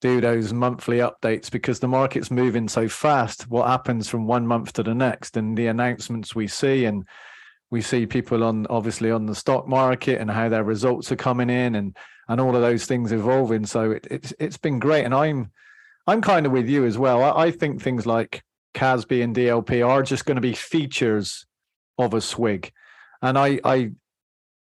do 0.00 0.20
those 0.20 0.52
monthly 0.52 0.98
updates 0.98 1.50
because 1.50 1.78
the 1.78 1.88
market's 1.88 2.30
moving 2.30 2.68
so 2.68 2.88
fast. 2.88 3.48
What 3.48 3.68
happens 3.68 4.08
from 4.08 4.26
one 4.26 4.46
month 4.46 4.72
to 4.74 4.82
the 4.82 4.94
next 4.94 5.36
and 5.36 5.56
the 5.56 5.68
announcements 5.68 6.34
we 6.34 6.48
see 6.48 6.84
and 6.84 7.06
we 7.70 7.80
see 7.80 8.06
people 8.06 8.44
on 8.44 8.66
obviously 8.68 9.10
on 9.10 9.26
the 9.26 9.34
stock 9.34 9.66
market 9.66 10.20
and 10.20 10.30
how 10.30 10.48
their 10.48 10.64
results 10.64 11.10
are 11.10 11.16
coming 11.16 11.50
in 11.50 11.74
and 11.74 11.96
and 12.28 12.40
all 12.40 12.54
of 12.54 12.62
those 12.62 12.86
things 12.86 13.12
evolving. 13.12 13.66
So 13.66 13.92
it, 13.92 14.06
it's 14.10 14.32
it's 14.38 14.58
been 14.58 14.78
great. 14.78 15.04
And 15.04 15.14
I'm 15.14 15.50
I'm 16.06 16.20
kind 16.20 16.46
of 16.46 16.52
with 16.52 16.68
you 16.68 16.84
as 16.84 16.98
well. 16.98 17.22
I, 17.22 17.46
I 17.46 17.50
think 17.50 17.80
things 17.80 18.06
like 18.06 18.42
CASB 18.74 19.22
and 19.22 19.34
DLP 19.34 19.86
are 19.86 20.02
just 20.02 20.26
going 20.26 20.36
to 20.36 20.40
be 20.40 20.52
features 20.52 21.46
of 21.98 22.14
a 22.14 22.18
SWG. 22.18 22.70
And 23.20 23.38
I, 23.38 23.60
I 23.64 23.92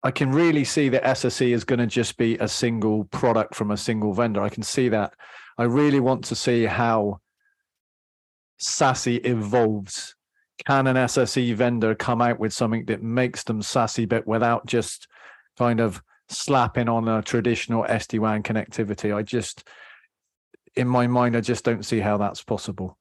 I 0.02 0.10
can 0.10 0.30
really 0.30 0.64
see 0.64 0.88
that 0.90 1.04
SSE 1.04 1.52
is 1.52 1.64
going 1.64 1.78
to 1.78 1.86
just 1.86 2.16
be 2.16 2.36
a 2.38 2.48
single 2.48 3.04
product 3.04 3.54
from 3.54 3.70
a 3.70 3.76
single 3.76 4.12
vendor. 4.12 4.42
I 4.42 4.48
can 4.48 4.62
see 4.62 4.88
that. 4.90 5.14
I 5.58 5.64
really 5.64 6.00
want 6.00 6.24
to 6.26 6.36
see 6.36 6.64
how 6.64 7.20
SASE 8.60 9.24
evolves. 9.26 10.14
Can 10.66 10.86
an 10.86 10.96
SSE 10.96 11.54
vendor 11.54 11.94
come 11.94 12.22
out 12.22 12.38
with 12.38 12.52
something 12.52 12.84
that 12.86 13.02
makes 13.02 13.42
them 13.44 13.62
SASE, 13.62 14.08
but 14.08 14.26
without 14.26 14.66
just 14.66 15.08
kind 15.58 15.80
of 15.80 16.02
slapping 16.28 16.88
on 16.88 17.08
a 17.08 17.22
traditional 17.22 17.84
SD 17.84 18.18
WAN 18.18 18.42
connectivity? 18.42 19.14
I 19.14 19.22
just, 19.22 19.66
in 20.74 20.86
my 20.86 21.06
mind, 21.06 21.36
I 21.36 21.40
just 21.40 21.64
don't 21.64 21.84
see 21.84 22.00
how 22.00 22.16
that's 22.16 22.42
possible 22.42 22.98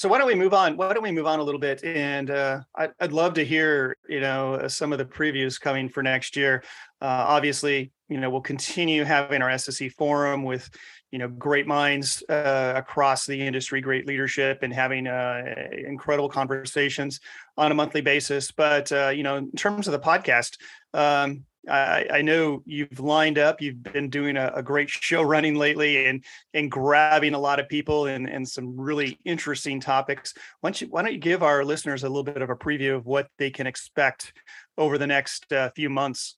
so 0.00 0.08
why 0.08 0.16
don't 0.16 0.26
we 0.26 0.34
move 0.34 0.54
on? 0.54 0.78
Why 0.78 0.94
don't 0.94 1.02
we 1.02 1.12
move 1.12 1.26
on 1.26 1.40
a 1.40 1.42
little 1.42 1.60
bit? 1.60 1.84
And 1.84 2.30
uh, 2.30 2.62
I'd, 2.74 2.92
I'd, 3.00 3.12
love 3.12 3.34
to 3.34 3.44
hear, 3.44 3.98
you 4.08 4.20
know, 4.20 4.54
uh, 4.54 4.66
some 4.66 4.92
of 4.92 4.98
the 4.98 5.04
previews 5.04 5.60
coming 5.60 5.90
for 5.90 6.02
next 6.02 6.36
year. 6.36 6.64
Uh, 7.02 7.24
obviously, 7.28 7.92
you 8.08 8.18
know, 8.18 8.30
we'll 8.30 8.40
continue 8.40 9.04
having 9.04 9.42
our 9.42 9.50
SSE 9.50 9.92
forum 9.92 10.42
with, 10.42 10.70
you 11.10 11.18
know 11.18 11.28
great 11.28 11.66
minds 11.66 12.22
uh, 12.28 12.72
across 12.76 13.26
the 13.26 13.40
industry, 13.40 13.80
great 13.80 14.06
leadership, 14.06 14.60
and 14.62 14.72
having 14.72 15.06
uh, 15.06 15.42
incredible 15.72 16.28
conversations 16.28 17.20
on 17.56 17.72
a 17.72 17.74
monthly 17.74 18.00
basis. 18.00 18.52
But 18.52 18.92
uh, 18.92 19.08
you 19.08 19.24
know, 19.24 19.36
in 19.36 19.50
terms 19.52 19.88
of 19.88 19.92
the 19.92 19.98
podcast, 19.98 20.56
um, 20.94 21.44
I, 21.68 22.06
I, 22.10 22.22
know 22.22 22.62
you've 22.64 23.00
lined 23.00 23.38
up. 23.38 23.60
You've 23.60 23.82
been 23.82 24.08
doing 24.08 24.36
a, 24.36 24.50
a, 24.54 24.62
great 24.62 24.88
show 24.88 25.22
running 25.22 25.56
lately, 25.56 26.06
and 26.06 26.24
and 26.54 26.70
grabbing 26.70 27.34
a 27.34 27.38
lot 27.38 27.60
of 27.60 27.68
people 27.68 28.06
and 28.06 28.28
and 28.28 28.48
some 28.48 28.80
really 28.80 29.18
interesting 29.24 29.78
topics. 29.78 30.32
Why 30.60 30.70
don't 30.70 30.80
you 30.80 30.86
Why 30.88 31.02
don't 31.02 31.12
you 31.12 31.18
give 31.18 31.42
our 31.42 31.64
listeners 31.64 32.02
a 32.02 32.08
little 32.08 32.24
bit 32.24 32.40
of 32.40 32.48
a 32.48 32.56
preview 32.56 32.96
of 32.96 33.04
what 33.04 33.28
they 33.38 33.50
can 33.50 33.66
expect 33.66 34.32
over 34.78 34.96
the 34.96 35.06
next 35.06 35.52
uh, 35.52 35.70
few 35.76 35.90
months? 35.90 36.36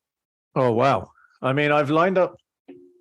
Oh 0.57 0.73
wow! 0.73 1.13
I 1.41 1.53
mean, 1.53 1.71
I've 1.71 1.91
lined 1.91 2.19
up 2.19 2.37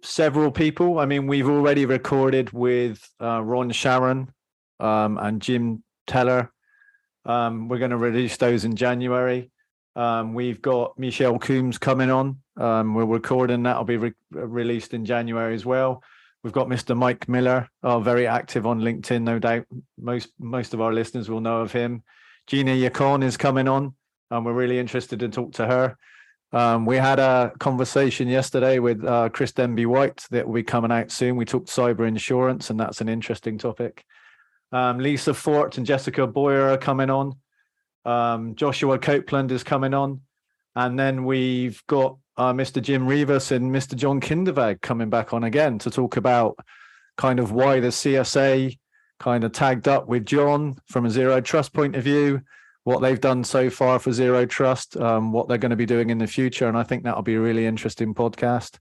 several 0.04 0.52
people. 0.52 1.00
I 1.00 1.06
mean, 1.06 1.26
we've 1.26 1.50
already 1.50 1.86
recorded 1.86 2.52
with 2.52 3.08
uh, 3.20 3.42
Ron 3.42 3.72
Sharon 3.72 4.32
um, 4.80 5.18
and 5.18 5.42
Jim 5.42 5.84
Teller. 6.06 6.52
Um, 7.26 7.68
we're 7.68 7.80
going 7.80 7.92
to 7.92 7.98
release 7.98 8.38
those 8.38 8.66
in 8.66 8.76
January. 8.76 9.52
Um, 9.96 10.34
we've 10.34 10.62
got 10.62 10.98
Michelle 10.98 11.38
Coombs 11.40 11.78
coming 11.78 12.10
on. 12.10 12.38
Um, 12.58 12.94
we're 12.94 13.06
recording 13.06 13.64
that'll 13.64 13.84
be 13.84 13.98
re- 13.98 14.14
released 14.32 14.94
in 14.94 15.06
January 15.06 15.54
as 15.54 15.66
well. 15.66 16.04
We've 16.44 16.54
got 16.54 16.68
Mr. 16.68 16.98
Mike 16.98 17.30
Miller, 17.30 17.70
oh, 17.84 18.00
very 18.00 18.26
active 18.26 18.66
on 18.66 18.82
LinkedIn, 18.82 19.22
no 19.22 19.38
doubt. 19.38 19.66
Most 20.00 20.30
most 20.40 20.74
of 20.74 20.82
our 20.82 20.92
listeners 20.92 21.30
will 21.30 21.42
know 21.42 21.62
of 21.62 21.72
him. 21.72 22.04
Gina 22.48 22.72
Yacone 22.72 23.24
is 23.24 23.38
coming 23.38 23.68
on, 23.68 23.94
and 24.32 24.46
we're 24.46 24.54
really 24.54 24.80
interested 24.80 25.20
to 25.20 25.30
talk 25.30 25.54
to 25.54 25.68
her. 25.68 25.98
Um, 26.54 26.86
we 26.86 26.98
had 26.98 27.20
a 27.20 27.54
conversation 27.60 28.28
yesterday 28.28 28.80
with 28.80 29.06
uh, 29.06 29.30
Chris 29.30 29.54
Denbigh-White 29.54 30.28
that 30.32 30.46
will 30.46 30.56
be 30.56 30.64
coming 30.64 30.92
out 30.92 31.12
soon. 31.12 31.38
We 31.38 31.46
talked 31.46 31.70
cyber 31.70 32.08
insurance, 32.08 32.70
and 32.70 32.80
that's 32.80 33.02
an 33.02 33.08
interesting 33.08 33.58
topic. 33.58 34.04
Um, 34.72 35.00
Lisa 35.00 35.34
Forte 35.34 35.78
and 35.78 35.86
Jessica 35.86 36.28
Boyer 36.28 36.70
are 36.70 36.78
coming 36.78 37.10
on. 37.10 37.36
Um, 38.06 38.56
Joshua 38.56 39.00
Copeland 39.00 39.52
is 39.52 39.64
coming 39.64 39.94
on. 39.94 40.22
And 40.76 40.98
then 40.98 41.26
we've 41.26 41.82
got 41.88 42.18
uh, 42.38 42.54
Mr. 42.54 42.82
Jim 42.82 43.08
Reavis 43.08 43.52
and 43.52 43.72
Mr. 43.72 43.96
John 43.96 44.22
Kindervag 44.22 44.82
coming 44.82 45.10
back 45.10 45.34
on 45.34 45.44
again 45.44 45.80
to 45.80 45.92
talk 45.92 46.18
about 46.18 46.58
kind 47.18 47.40
of 47.40 47.52
why 47.52 47.80
the 47.80 47.90
CSA 47.90 48.78
kind 49.20 49.44
of 49.44 49.52
tagged 49.52 49.88
up 49.88 50.08
with 50.08 50.26
John 50.26 50.78
from 50.88 51.06
a 51.06 51.10
zero 51.10 51.42
trust 51.42 51.74
point 51.74 51.96
of 51.96 52.04
view 52.04 52.42
what 52.84 53.00
they've 53.00 53.22
done 53.22 53.44
so 53.44 53.70
far 53.70 54.00
for 54.00 54.12
Zero 54.12 54.46
Trust, 54.46 54.98
um, 54.98 55.32
what 55.32 55.48
they're 55.48 55.58
going 55.58 55.72
to 55.72 55.76
be 55.76 55.86
doing 55.86 56.10
in 56.10 56.18
the 56.18 56.28
future, 56.28 56.68
and 56.68 56.78
I 56.78 56.84
think 56.84 57.04
that'll 57.04 57.22
be 57.22 57.36
a 57.36 57.42
really 57.42 57.66
interesting 57.66 58.14
podcast. 58.14 58.80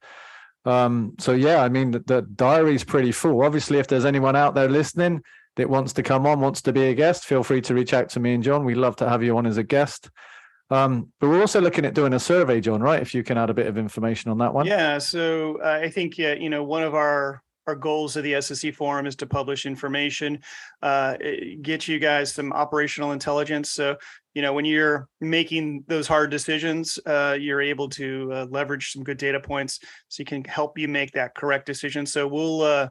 Um, 0.64 1.14
so 1.18 1.32
yeah, 1.32 1.62
I 1.62 1.68
mean 1.68 1.90
the, 1.90 2.00
the 2.00 2.22
diary's 2.22 2.84
pretty 2.84 3.12
full. 3.12 3.42
Obviously, 3.42 3.78
if 3.78 3.86
there's 3.88 4.04
anyone 4.04 4.36
out 4.36 4.54
there 4.54 4.68
listening 4.68 5.22
that 5.60 5.68
wants 5.70 5.92
to 5.92 6.02
come 6.02 6.26
on, 6.26 6.40
wants 6.40 6.62
to 6.62 6.72
be 6.72 6.84
a 6.84 6.94
guest, 6.94 7.24
feel 7.24 7.42
free 7.42 7.60
to 7.60 7.74
reach 7.74 7.92
out 7.92 8.08
to 8.10 8.20
me 8.20 8.34
and 8.34 8.42
John. 8.42 8.64
We'd 8.64 8.76
love 8.76 8.96
to 8.96 9.08
have 9.08 9.22
you 9.22 9.36
on 9.36 9.46
as 9.46 9.58
a 9.58 9.62
guest. 9.62 10.10
Um, 10.70 11.12
but 11.20 11.28
we're 11.28 11.40
also 11.40 11.60
looking 11.60 11.84
at 11.84 11.94
doing 11.94 12.14
a 12.14 12.20
survey, 12.20 12.60
John. 12.60 12.80
Right? 12.80 13.02
If 13.02 13.14
you 13.14 13.22
can 13.22 13.36
add 13.36 13.50
a 13.50 13.54
bit 13.54 13.66
of 13.66 13.76
information 13.76 14.30
on 14.30 14.38
that 14.38 14.54
one. 14.54 14.66
Yeah. 14.66 14.98
So 14.98 15.58
uh, 15.62 15.80
I 15.82 15.90
think 15.90 16.16
yeah, 16.16 16.34
you 16.34 16.48
know, 16.48 16.64
one 16.64 16.82
of 16.82 16.94
our 16.94 17.42
our 17.66 17.74
goals 17.74 18.16
of 18.16 18.24
the 18.24 18.32
SSE 18.32 18.74
forum 18.74 19.06
is 19.06 19.14
to 19.16 19.26
publish 19.26 19.66
information, 19.66 20.40
uh, 20.82 21.16
get 21.62 21.86
you 21.86 21.98
guys 21.98 22.32
some 22.32 22.52
operational 22.52 23.12
intelligence. 23.12 23.70
So, 23.70 23.96
you 24.34 24.42
know, 24.42 24.52
when 24.52 24.64
you're 24.64 25.08
making 25.20 25.84
those 25.86 26.08
hard 26.08 26.30
decisions, 26.30 26.98
uh, 27.06 27.36
you're 27.38 27.60
able 27.60 27.88
to 27.90 28.30
uh, 28.32 28.46
leverage 28.50 28.92
some 28.92 29.04
good 29.04 29.18
data 29.18 29.38
points 29.38 29.80
so 30.08 30.20
you 30.20 30.24
can 30.24 30.42
help 30.44 30.78
you 30.78 30.88
make 30.88 31.12
that 31.12 31.34
correct 31.34 31.66
decision. 31.66 32.06
So 32.06 32.26
we'll 32.26 32.62
uh, 32.62 32.88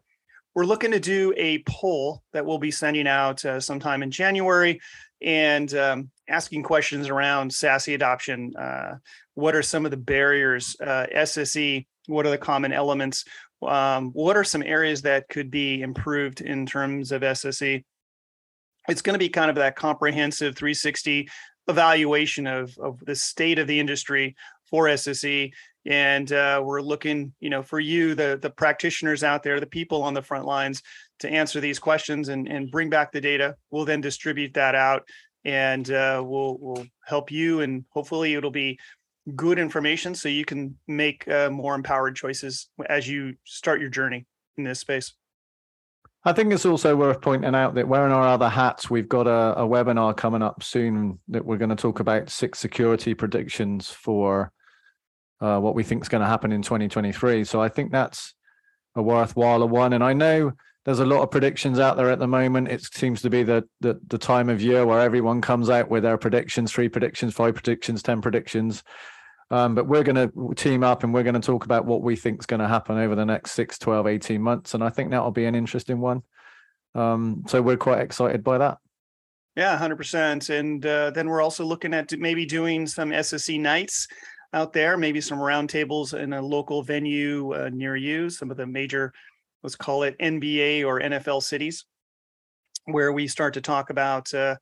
we're 0.56 0.66
looking 0.66 0.92
to 0.92 1.00
do 1.00 1.34
a 1.38 1.60
poll 1.60 2.24
that 2.34 2.46
we'll 2.46 2.58
be 2.58 2.72
sending 2.72 3.08
out 3.08 3.44
uh, 3.46 3.60
sometime 3.60 4.04
in 4.04 4.12
January 4.12 4.82
and 5.22 5.74
um, 5.76 6.10
asking 6.28 6.64
questions 6.64 7.10
around 7.10 7.52
SASE 7.52 7.94
adoption. 7.94 8.56
Uh, 8.56 8.96
what 9.36 9.56
are 9.56 9.62
some 9.62 9.86
of 9.86 9.92
the 9.92 9.98
barriers? 9.98 10.76
SSE, 10.82 11.86
what 12.08 12.26
are 12.26 12.32
the 12.32 12.38
common 12.38 12.74
elements? 12.74 13.26
um, 13.62 14.12
what 14.12 14.38
are 14.38 14.44
some 14.44 14.64
areas 14.64 15.02
that 15.02 15.28
could 15.30 15.52
be 15.52 15.82
improved 15.82 16.42
in 16.42 16.66
terms 16.66 17.12
of 17.12 17.22
SSE? 17.22 17.84
It's 18.88 19.02
going 19.02 19.14
to 19.14 19.20
be 19.20 19.30
kind 19.30 19.50
of 19.50 19.58
that 19.58 19.76
comprehensive 19.76 20.56
360 20.56 21.30
evaluation 21.68 22.48
of, 22.48 22.76
of 22.80 23.00
the 23.06 23.16
state 23.16 23.60
of 23.60 23.68
the 23.68 23.80
industry 23.80 24.36
for 24.70 24.86
SSE. 24.86 25.52
And 25.86 26.32
uh, 26.32 26.62
we're 26.64 26.82
looking, 26.82 27.34
you 27.40 27.50
know, 27.50 27.64
for 27.64 27.80
you, 27.80 28.16
the 28.16 28.38
the 28.42 28.50
practitioners 28.50 29.24
out 29.24 29.44
there, 29.44 29.60
the 29.60 29.66
people 29.66 30.04
on 30.04 30.14
the 30.14 30.22
front 30.22 30.46
lines, 30.46 30.82
to 31.20 31.30
answer 31.30 31.60
these 31.60 31.80
questions 31.80 32.30
and, 32.30 32.48
and 32.48 32.72
bring 32.72 32.90
back 32.90 33.12
the 33.12 33.22
data. 33.22 33.56
We'll 33.72 33.86
then 33.86 34.02
distribute 34.02 34.54
that 34.56 34.76
out, 34.76 35.04
and 35.46 35.90
uh, 35.90 36.22
we'll 36.26 36.58
we'll 36.60 36.86
help 37.06 37.32
you, 37.32 37.62
and 37.62 37.86
hopefully 37.90 38.36
it'll 38.36 38.52
be 38.52 38.78
good 39.36 39.60
information 39.60 40.16
so 40.16 40.28
you 40.28 40.46
can 40.46 40.78
make 40.88 41.28
uh, 41.28 41.50
more 41.50 41.76
empowered 41.76 42.16
choices 42.16 42.70
as 42.88 43.08
you 43.08 43.36
start 43.46 43.80
your 43.80 43.90
journey 43.90 44.26
in 44.58 44.64
this 44.64 44.80
space. 44.80 45.14
I 46.26 46.34
think 46.34 46.52
it's 46.52 46.66
also 46.66 46.96
worth 46.96 47.22
pointing 47.22 47.56
out 47.56 47.76
that 47.76 47.88
wearing 47.88 48.12
our 48.12 48.28
other 48.28 48.50
hats, 48.50 48.90
we've 48.90 49.08
got 49.08 49.26
a, 49.26 49.62
a 49.62 49.68
webinar 49.68 50.16
coming 50.18 50.42
up 50.42 50.64
soon 50.64 51.20
that 51.30 51.46
we're 51.46 51.58
going 51.58 51.70
to 51.70 51.78
talk 51.78 52.02
about 52.02 52.30
six 52.30 52.60
security 52.60 53.14
predictions 53.14 53.90
for 53.90 54.52
uh, 55.42 55.60
what 55.60 55.76
we 55.76 55.84
think 55.84 56.04
is 56.04 56.10
going 56.10 56.22
to 56.22 56.28
happen 56.28 56.52
in 56.52 56.62
2023. 56.62 57.44
So 57.44 57.62
I 57.62 57.70
think 57.70 57.92
that's 57.92 58.34
a 58.96 59.02
worthwhile 59.02 59.68
one. 59.68 59.94
And 59.94 60.04
I 60.04 60.14
know 60.14 60.54
there's 60.86 61.00
a 61.00 61.06
lot 61.06 61.22
of 61.22 61.32
predictions 61.32 61.80
out 61.80 61.98
there 61.98 62.10
at 62.10 62.20
the 62.20 62.28
moment. 62.28 62.70
It 62.70 62.84
seems 62.84 63.22
to 63.22 63.30
be 63.30 63.44
the, 63.44 63.68
the 63.82 64.00
the 64.08 64.18
time 64.18 64.50
of 64.50 64.62
year 64.62 64.86
where 64.86 65.02
everyone 65.02 65.42
comes 65.42 65.70
out 65.70 65.90
with 65.90 66.04
their 66.04 66.18
predictions, 66.18 66.72
three 66.72 66.90
predictions, 66.90 67.34
five 67.34 67.56
predictions, 67.56 68.02
ten 68.02 68.22
predictions. 68.22 68.84
Um, 69.52 69.74
but 69.74 69.88
we're 69.88 70.04
going 70.04 70.16
to 70.16 70.54
team 70.56 70.84
up 70.84 71.04
and 71.04 71.14
we're 71.14 71.24
going 71.24 71.34
to 71.34 71.40
talk 71.40 71.66
about 71.66 71.86
what 71.86 72.04
we 72.04 72.16
think 72.16 72.40
is 72.40 72.46
going 72.46 72.60
to 72.60 72.68
happen 72.68 73.00
over 73.00 73.16
the 73.16 73.26
next 73.26 73.54
6, 73.54 73.80
12, 73.80 74.06
18 74.06 74.42
months. 74.42 74.76
And 74.76 74.84
I 74.84 74.90
think 74.90 75.10
that'll 75.10 75.32
be 75.32 75.46
an 75.46 75.56
interesting 75.56 76.00
one. 76.00 76.22
Um, 76.94 77.44
so 77.48 77.60
we're 77.60 77.78
quite 77.78 78.02
excited 78.02 78.44
by 78.44 78.60
that. 78.60 78.78
Yeah, 79.56 79.78
100%. 79.78 80.50
And 80.52 80.86
uh, 80.86 81.10
then 81.12 81.28
we're 81.28 81.42
also 81.42 81.66
looking 81.66 81.96
at 81.96 82.18
maybe 82.18 82.46
doing 82.46 82.86
some 82.86 83.10
SSE 83.10 83.60
nights 83.60 84.08
out 84.54 84.74
there, 84.74 84.98
maybe 84.98 85.22
some 85.22 85.40
roundtables 85.40 86.14
in 86.14 86.34
a 86.34 86.42
local 86.42 86.82
venue 86.82 87.54
uh, 87.54 87.70
near 87.72 87.96
you, 87.96 88.30
some 88.30 88.52
of 88.52 88.58
the 88.58 88.66
major, 88.66 89.14
let's 89.64 89.76
call 89.76 90.04
it 90.04 90.18
NBA 90.20 90.86
or 90.86 91.00
NFL 91.00 91.44
cities, 91.44 91.86
where 92.86 93.12
we 93.12 93.28
start 93.28 93.54
to 93.56 93.62
talk 93.62 93.90
about 93.90 94.34
uh, 94.34 94.56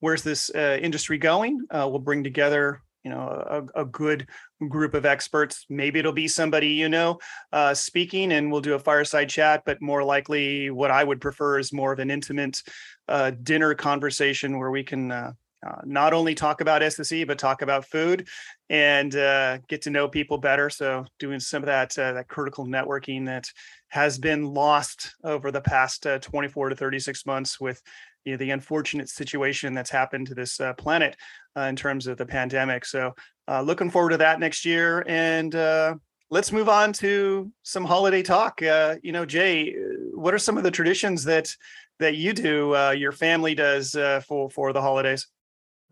where's 0.00 0.22
this 0.22 0.50
uh, 0.54 0.78
industry 0.80 1.18
going. 1.18 1.60
Uh, 1.70 1.86
we'll 1.90 1.98
bring 1.98 2.24
together 2.24 2.80
you 3.04 3.10
know 3.10 3.68
a, 3.74 3.82
a, 3.82 3.84
good 3.84 4.26
group 4.68 4.94
of 4.94 5.04
experts 5.04 5.66
maybe 5.68 5.98
it'll 5.98 6.12
be 6.12 6.26
somebody 6.26 6.68
you 6.68 6.88
know 6.88 7.18
uh, 7.52 7.74
speaking 7.74 8.32
and 8.32 8.50
we'll 8.50 8.62
do 8.62 8.74
a 8.74 8.78
fireside 8.78 9.28
chat 9.28 9.62
but 9.66 9.80
more 9.82 10.02
likely 10.02 10.70
what 10.70 10.90
i 10.90 11.04
would 11.04 11.20
prefer 11.20 11.58
is 11.58 11.72
more 11.72 11.92
of 11.92 11.98
an 11.98 12.10
intimate 12.10 12.62
uh, 13.08 13.30
dinner 13.42 13.74
conversation 13.74 14.58
where 14.58 14.70
we 14.70 14.82
can 14.82 15.12
uh, 15.12 15.32
uh 15.64 15.80
not 15.84 16.12
only 16.12 16.34
talk 16.34 16.60
about 16.60 16.82
SSE 16.82 17.26
but 17.26 17.38
talk 17.38 17.62
about 17.62 17.86
food 17.86 18.28
and 18.70 19.14
uh, 19.14 19.58
get 19.68 19.82
to 19.82 19.90
know 19.90 20.08
people 20.08 20.38
better. 20.38 20.70
So 20.70 21.04
doing 21.18 21.40
some 21.40 21.62
of 21.62 21.66
that 21.66 21.98
uh, 21.98 22.14
that 22.14 22.28
critical 22.28 22.66
networking 22.66 23.26
that 23.26 23.46
has 23.88 24.18
been 24.18 24.44
lost 24.44 25.14
over 25.22 25.50
the 25.50 25.60
past 25.60 26.06
24 26.20 26.70
to 26.70 26.76
36 26.76 27.26
months 27.26 27.60
with 27.60 27.80
you 28.24 28.32
know, 28.32 28.36
the 28.38 28.50
unfortunate 28.50 29.08
situation 29.08 29.74
that's 29.74 29.90
happened 29.90 30.26
to 30.28 30.34
this 30.34 30.60
uh, 30.60 30.72
planet 30.74 31.16
uh, 31.56 31.62
in 31.62 31.76
terms 31.76 32.06
of 32.06 32.16
the 32.16 32.26
pandemic. 32.26 32.84
So, 32.84 33.14
uh, 33.46 33.60
looking 33.60 33.90
forward 33.90 34.10
to 34.10 34.16
that 34.18 34.40
next 34.40 34.64
year. 34.64 35.04
And 35.06 35.54
uh, 35.54 35.96
let's 36.30 36.50
move 36.50 36.68
on 36.68 36.92
to 36.94 37.52
some 37.62 37.84
holiday 37.84 38.22
talk. 38.22 38.62
Uh, 38.62 38.96
you 39.02 39.12
know, 39.12 39.26
Jaye, 39.26 39.74
what 40.14 40.32
are 40.32 40.38
some 40.38 40.56
of 40.56 40.64
the 40.64 40.70
traditions 40.70 41.24
that 41.24 41.54
that 42.00 42.16
you 42.16 42.32
do, 42.32 42.74
uh, 42.74 42.90
your 42.90 43.12
family 43.12 43.54
does 43.54 43.92
for 44.26 44.50
for 44.50 44.72
the 44.72 44.80
holidays? 44.80 45.26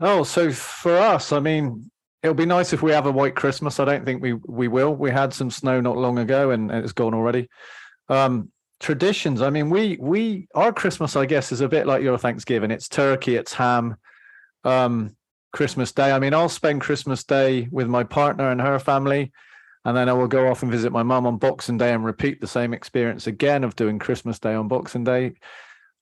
Oh, 0.01 0.25
so 0.25 0.51
for 0.51 0.97
us, 0.97 1.33
I 1.33 1.41
mean, 1.41 1.91
it'll 2.23 2.35
be 2.35 2.47
nice 2.47 2.73
if 2.73 2.83
we 2.83 2.93
have 2.93 3.07
a 3.07 3.13
white 3.13 3.35
Christmas. 3.35 3.81
I 3.81 3.85
don't 3.85 4.05
think 4.05 4.23
we 4.23 4.33
we 4.33 4.69
will. 4.69 4.95
We 4.95 5.11
had 5.11 5.33
some 5.33 5.51
snow 5.51 5.81
not 5.81 5.97
long 5.97 6.19
ago, 6.19 6.51
and 6.51 6.71
it's 6.71 6.93
gone 6.93 7.15
already. 7.15 7.49
Um, 8.09 8.51
traditions. 8.81 9.43
I 9.43 9.51
mean, 9.51 9.71
we 9.71 9.97
we 10.01 10.49
our 10.55 10.73
Christmas, 10.73 11.17
I 11.17 11.27
guess, 11.27 11.53
is 11.53 11.61
a 11.61 11.69
bit 11.69 11.87
like 11.87 12.03
your 12.03 12.19
Thanksgiving. 12.19 12.71
It's 12.71 12.89
turkey, 12.89 13.37
it's 13.37 13.55
ham. 13.55 13.97
Um, 14.65 15.17
Christmas 15.53 15.93
Day. 15.93 16.13
I 16.13 16.19
mean, 16.19 16.35
I'll 16.35 16.49
spend 16.49 16.81
Christmas 16.81 17.25
Day 17.25 17.69
with 17.71 17.87
my 17.87 18.05
partner 18.05 18.51
and 18.51 18.61
her 18.61 18.79
family, 18.79 19.33
and 19.85 19.97
then 19.97 20.09
I 20.09 20.13
will 20.15 20.27
go 20.29 20.49
off 20.49 20.63
and 20.63 20.73
visit 20.73 20.93
my 20.93 21.03
mum 21.03 21.27
on 21.27 21.37
Boxing 21.37 21.79
Day 21.79 21.93
and 21.93 22.05
repeat 22.05 22.41
the 22.41 22.47
same 22.47 22.73
experience 22.73 23.27
again 23.27 23.63
of 23.63 23.77
doing 23.77 23.99
Christmas 23.99 24.39
Day 24.39 24.55
on 24.55 24.69
Boxing 24.69 25.05
Day. 25.05 25.35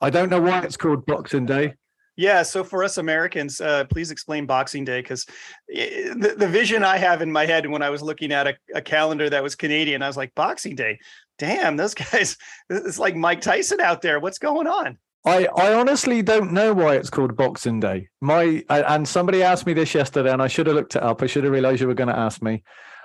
I 0.01 0.11
don't 0.11 0.31
know 0.31 0.41
why 0.41 0.63
it's 0.63 0.77
called 0.77 1.05
Boxing 1.05 1.47
Day. 1.47 1.75
Yeah, 2.21 2.43
so 2.43 2.62
for 2.62 2.85
us 2.85 2.99
Americans, 2.99 3.62
uh, 3.62 3.85
please 3.85 4.11
explain 4.11 4.45
Boxing 4.45 4.85
Day 4.85 5.00
because 5.00 5.25
the, 5.69 6.35
the 6.37 6.47
vision 6.47 6.85
I 6.85 6.99
have 6.99 7.23
in 7.23 7.33
my 7.33 7.47
head 7.47 7.67
when 7.67 7.81
I 7.81 7.89
was 7.89 8.03
looking 8.03 8.31
at 8.31 8.47
a, 8.47 8.55
a 8.75 8.83
calendar 8.83 9.31
that 9.31 9.43
was 9.43 9.55
Canadian, 9.55 10.03
I 10.03 10.07
was 10.07 10.19
like, 10.19 10.35
Boxing 10.35 10.75
Day, 10.75 10.99
damn, 11.39 11.79
those 11.79 11.95
guys, 12.12 12.37
it's 12.69 12.99
like 12.99 13.17
Mike 13.17 13.41
Tyson 13.41 13.81
out 13.81 14.03
there. 14.03 14.21
What's 14.21 14.39
going 14.39 14.67
on? 14.67 14.99
I, 15.25 15.47
I 15.57 15.73
honestly 15.73 16.21
don't 16.21 16.53
know 16.53 16.75
why 16.75 16.97
it's 16.97 17.09
called 17.09 17.37
Boxing 17.37 17.81
Day. 17.81 18.09
My 18.21 18.62
and 18.69 19.09
somebody 19.09 19.43
asked 19.43 19.65
me 19.65 19.73
this 19.73 19.95
yesterday, 19.95 20.31
and 20.31 20.43
I 20.43 20.47
should 20.47 20.67
have 20.67 20.77
looked 20.77 20.97
it 20.97 21.03
up. 21.03 21.23
I 21.23 21.27
should 21.27 21.45
have 21.45 21.53
realized 21.55 21.81
you 21.81 21.87
were 21.87 21.95
going 21.95 22.09
to 22.09 22.19
ask 22.19 22.43
me. 22.43 22.62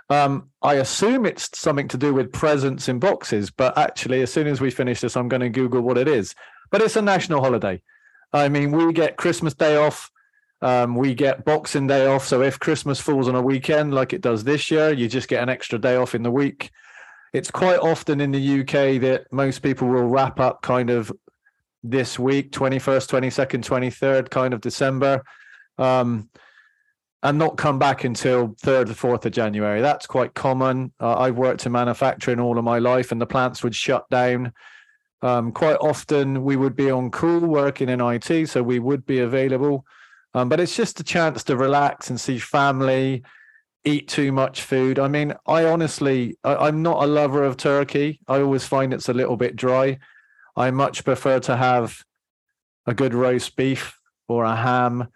Um, 0.09 0.49
I 0.61 0.73
assume 0.73 1.25
it's 1.25 1.57
something 1.57 1.87
to 1.87 1.97
do 1.97 2.13
with 2.13 2.33
presents 2.33 2.89
in 2.89 2.99
boxes, 2.99 3.49
but 3.49 3.77
actually, 3.77 4.23
as 4.23 4.33
soon 4.33 4.47
as 4.47 4.59
we 4.59 4.71
finish 4.71 4.99
this, 4.99 5.15
I'm 5.15 5.29
going 5.29 5.39
to 5.39 5.49
Google 5.49 5.81
what 5.81 5.97
it 5.97 6.09
is. 6.09 6.35
But 6.69 6.81
it's 6.81 6.97
a 6.97 7.01
national 7.01 7.41
holiday. 7.41 7.81
I 8.35 8.49
mean, 8.49 8.71
we 8.71 8.91
get 8.93 9.17
Christmas 9.17 9.53
Day 9.53 9.77
off. 9.77 10.11
Um, 10.61 10.95
we 10.95 11.13
get 11.13 11.45
Boxing 11.45 11.87
Day 11.87 12.05
off. 12.07 12.25
So 12.25 12.41
if 12.41 12.59
Christmas 12.59 12.99
falls 12.99 13.27
on 13.27 13.35
a 13.35 13.41
weekend 13.41 13.93
like 13.93 14.13
it 14.13 14.21
does 14.21 14.43
this 14.43 14.71
year, 14.71 14.91
you 14.91 15.07
just 15.07 15.27
get 15.27 15.43
an 15.43 15.49
extra 15.49 15.79
day 15.79 15.95
off 15.95 16.15
in 16.15 16.23
the 16.23 16.31
week. 16.31 16.71
It's 17.33 17.51
quite 17.51 17.79
often 17.79 18.21
in 18.21 18.31
the 18.31 18.61
UK 18.61 19.01
that 19.01 19.25
most 19.31 19.59
people 19.59 19.87
will 19.87 20.07
wrap 20.07 20.39
up 20.39 20.61
kind 20.61 20.89
of 20.89 21.11
this 21.89 22.17
week 22.17 22.51
21st 22.51 23.07
22nd 23.07 23.63
23rd 23.63 24.29
kind 24.31 24.55
of 24.55 24.61
december 24.61 25.23
um, 25.77 26.29
and 27.21 27.37
not 27.37 27.57
come 27.57 27.77
back 27.77 28.03
until 28.03 28.49
3rd 28.63 28.89
or 28.89 29.17
4th 29.17 29.25
of 29.25 29.31
january 29.31 29.81
that's 29.81 30.07
quite 30.07 30.33
common 30.33 30.91
uh, 30.99 31.15
i've 31.19 31.37
worked 31.37 31.65
in 31.65 31.71
manufacturing 31.71 32.39
all 32.39 32.57
of 32.57 32.63
my 32.63 32.79
life 32.79 33.11
and 33.11 33.21
the 33.21 33.25
plants 33.27 33.63
would 33.63 33.75
shut 33.75 34.09
down 34.09 34.51
um, 35.21 35.51
quite 35.51 35.77
often 35.77 36.43
we 36.43 36.55
would 36.55 36.75
be 36.75 36.91
on 36.91 37.09
call 37.09 37.39
working 37.39 37.89
in 37.89 38.01
it 38.01 38.47
so 38.47 38.61
we 38.61 38.79
would 38.79 39.05
be 39.05 39.19
available 39.19 39.85
um, 40.33 40.49
but 40.49 40.59
it's 40.59 40.75
just 40.75 40.99
a 40.99 41.03
chance 41.03 41.43
to 41.43 41.55
relax 41.55 42.09
and 42.09 42.19
see 42.19 42.37
family 42.37 43.23
eat 43.85 44.07
too 44.07 44.31
much 44.31 44.63
food 44.63 44.99
i 44.99 45.07
mean 45.07 45.33
i 45.45 45.63
honestly 45.63 46.37
I, 46.43 46.55
i'm 46.67 46.81
not 46.81 47.03
a 47.03 47.07
lover 47.07 47.43
of 47.43 47.55
turkey 47.55 48.19
i 48.27 48.41
always 48.41 48.65
find 48.65 48.93
it's 48.93 49.09
a 49.09 49.13
little 49.13 49.37
bit 49.37 49.55
dry 49.55 49.99
I 50.55 50.71
much 50.71 51.03
prefer 51.03 51.39
to 51.41 51.55
have 51.55 52.03
a 52.85 52.93
good 52.93 53.13
roast 53.13 53.55
beef 53.55 53.99
or 54.27 54.43
a 54.43 54.55
ham. 54.55 55.07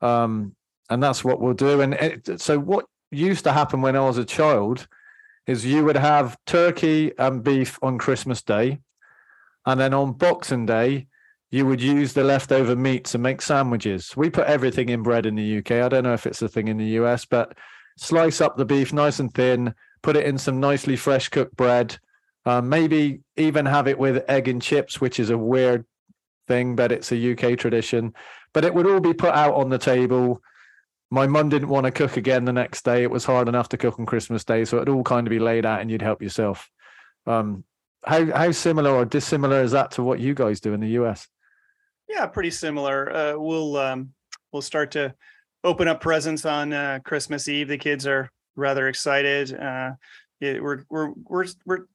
Um, 0.00 0.54
and 0.88 1.02
that's 1.02 1.24
what 1.24 1.40
we'll 1.40 1.54
do. 1.54 1.80
And 1.80 1.94
it, 1.94 2.40
so, 2.40 2.58
what 2.58 2.86
used 3.10 3.44
to 3.44 3.52
happen 3.52 3.82
when 3.82 3.96
I 3.96 4.00
was 4.00 4.18
a 4.18 4.24
child 4.24 4.86
is 5.46 5.66
you 5.66 5.84
would 5.84 5.96
have 5.96 6.36
turkey 6.46 7.12
and 7.18 7.42
beef 7.42 7.78
on 7.82 7.98
Christmas 7.98 8.42
Day. 8.42 8.80
And 9.66 9.80
then 9.80 9.92
on 9.92 10.12
Boxing 10.12 10.64
Day, 10.64 11.08
you 11.50 11.66
would 11.66 11.82
use 11.82 12.12
the 12.12 12.24
leftover 12.24 12.74
meat 12.76 13.04
to 13.06 13.18
make 13.18 13.42
sandwiches. 13.42 14.16
We 14.16 14.30
put 14.30 14.46
everything 14.46 14.88
in 14.88 15.02
bread 15.02 15.26
in 15.26 15.34
the 15.34 15.58
UK. 15.58 15.72
I 15.72 15.88
don't 15.88 16.04
know 16.04 16.14
if 16.14 16.26
it's 16.26 16.42
a 16.42 16.48
thing 16.48 16.68
in 16.68 16.78
the 16.78 17.00
US, 17.00 17.24
but 17.24 17.56
slice 17.98 18.40
up 18.40 18.56
the 18.56 18.64
beef 18.64 18.92
nice 18.92 19.18
and 19.18 19.32
thin, 19.32 19.74
put 20.02 20.16
it 20.16 20.26
in 20.26 20.38
some 20.38 20.60
nicely 20.60 20.96
fresh 20.96 21.28
cooked 21.28 21.56
bread, 21.56 21.98
uh, 22.44 22.60
maybe 22.60 23.20
even 23.36 23.66
have 23.66 23.88
it 23.88 23.98
with 23.98 24.24
egg 24.28 24.48
and 24.48 24.62
chips, 24.62 25.00
which 25.00 25.18
is 25.18 25.30
a 25.30 25.38
weird 25.38 25.84
thing, 26.46 26.76
but 26.76 26.92
it's 26.92 27.12
a 27.12 27.32
UK 27.32 27.58
tradition. 27.58 28.14
But 28.52 28.64
it 28.64 28.74
would 28.74 28.86
all 28.86 29.00
be 29.00 29.14
put 29.14 29.34
out 29.34 29.54
on 29.54 29.68
the 29.68 29.78
table. 29.78 30.42
My 31.10 31.26
mum 31.26 31.48
didn't 31.48 31.68
want 31.68 31.86
to 31.86 31.92
cook 31.92 32.16
again 32.16 32.44
the 32.44 32.52
next 32.52 32.84
day. 32.84 33.02
It 33.02 33.10
was 33.10 33.24
hard 33.24 33.48
enough 33.48 33.68
to 33.70 33.76
cook 33.76 33.98
on 33.98 34.06
Christmas 34.06 34.44
Day, 34.44 34.64
so 34.64 34.76
it'd 34.76 34.88
all 34.88 35.04
kind 35.04 35.26
of 35.26 35.30
be 35.30 35.38
laid 35.38 35.66
out, 35.66 35.80
and 35.80 35.90
you'd 35.90 36.02
help 36.02 36.22
yourself. 36.22 36.70
Um, 37.26 37.64
how 38.06 38.24
how 38.32 38.50
similar 38.52 38.90
or 38.90 39.04
dissimilar 39.04 39.62
is 39.62 39.72
that 39.72 39.90
to 39.92 40.02
what 40.02 40.20
you 40.20 40.34
guys 40.34 40.60
do 40.60 40.74
in 40.74 40.80
the 40.80 40.90
US? 41.00 41.28
Yeah, 42.08 42.26
pretty 42.26 42.50
similar. 42.50 43.12
Uh, 43.12 43.34
we'll 43.36 43.76
um, 43.76 44.12
we'll 44.52 44.62
start 44.62 44.92
to 44.92 45.14
open 45.64 45.88
up 45.88 46.00
presents 46.00 46.46
on 46.46 46.72
uh, 46.72 47.00
Christmas 47.04 47.48
Eve. 47.48 47.68
The 47.68 47.78
kids 47.78 48.06
are 48.06 48.30
rather 48.54 48.88
excited. 48.88 49.52
Uh, 49.52 49.92
we're 50.40 50.84
we're 50.88 51.12
we're 51.28 51.46
we're 51.64 51.86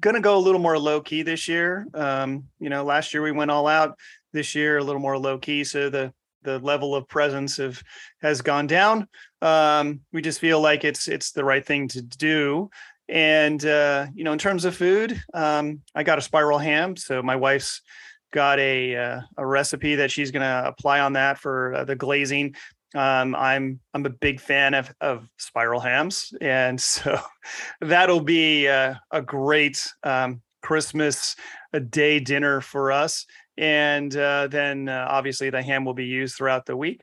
going 0.00 0.16
to 0.16 0.20
go 0.20 0.36
a 0.36 0.40
little 0.40 0.60
more 0.60 0.78
low 0.78 1.00
key 1.00 1.22
this 1.22 1.46
year. 1.46 1.86
Um, 1.94 2.44
you 2.58 2.68
know, 2.68 2.84
last 2.84 3.14
year 3.14 3.22
we 3.22 3.32
went 3.32 3.50
all 3.50 3.68
out. 3.68 3.96
This 4.32 4.54
year 4.54 4.78
a 4.78 4.84
little 4.84 5.00
more 5.00 5.18
low 5.18 5.38
key, 5.38 5.62
so 5.62 5.90
the 5.90 6.12
the 6.42 6.58
level 6.58 6.94
of 6.94 7.08
presence 7.08 7.58
of 7.58 7.82
has 8.20 8.40
gone 8.42 8.66
down. 8.66 9.06
Um, 9.40 10.00
we 10.12 10.22
just 10.22 10.40
feel 10.40 10.60
like 10.60 10.84
it's 10.84 11.06
it's 11.06 11.32
the 11.32 11.44
right 11.44 11.64
thing 11.64 11.88
to 11.88 12.02
do. 12.02 12.70
And 13.12 13.62
uh, 13.66 14.06
you 14.14 14.24
know, 14.24 14.32
in 14.32 14.38
terms 14.38 14.64
of 14.64 14.74
food, 14.74 15.22
um, 15.34 15.82
I 15.94 16.02
got 16.02 16.16
a 16.16 16.22
spiral 16.22 16.58
ham, 16.58 16.96
so 16.96 17.22
my 17.22 17.36
wife's 17.36 17.82
got 18.32 18.58
a 18.58 18.96
uh, 18.96 19.20
a 19.36 19.46
recipe 19.46 19.96
that 19.96 20.10
she's 20.10 20.30
going 20.30 20.40
to 20.40 20.66
apply 20.66 21.00
on 21.00 21.12
that 21.12 21.36
for 21.38 21.74
uh, 21.74 21.84
the 21.84 21.94
glazing. 21.94 22.54
Um, 22.94 23.34
I'm 23.34 23.80
I'm 23.92 24.06
a 24.06 24.10
big 24.10 24.40
fan 24.40 24.72
of 24.72 24.90
of 25.02 25.28
spiral 25.36 25.78
hams, 25.78 26.32
and 26.40 26.80
so 26.80 27.20
that'll 27.82 28.22
be 28.22 28.64
a, 28.64 28.98
a 29.10 29.20
great 29.20 29.86
um, 30.02 30.40
Christmas 30.62 31.36
a 31.74 31.80
day 31.80 32.18
dinner 32.18 32.62
for 32.62 32.92
us. 32.92 33.26
And 33.58 34.16
uh, 34.16 34.48
then 34.48 34.88
uh, 34.88 35.06
obviously 35.10 35.50
the 35.50 35.60
ham 35.60 35.84
will 35.84 35.92
be 35.92 36.06
used 36.06 36.36
throughout 36.36 36.64
the 36.64 36.78
week. 36.78 37.02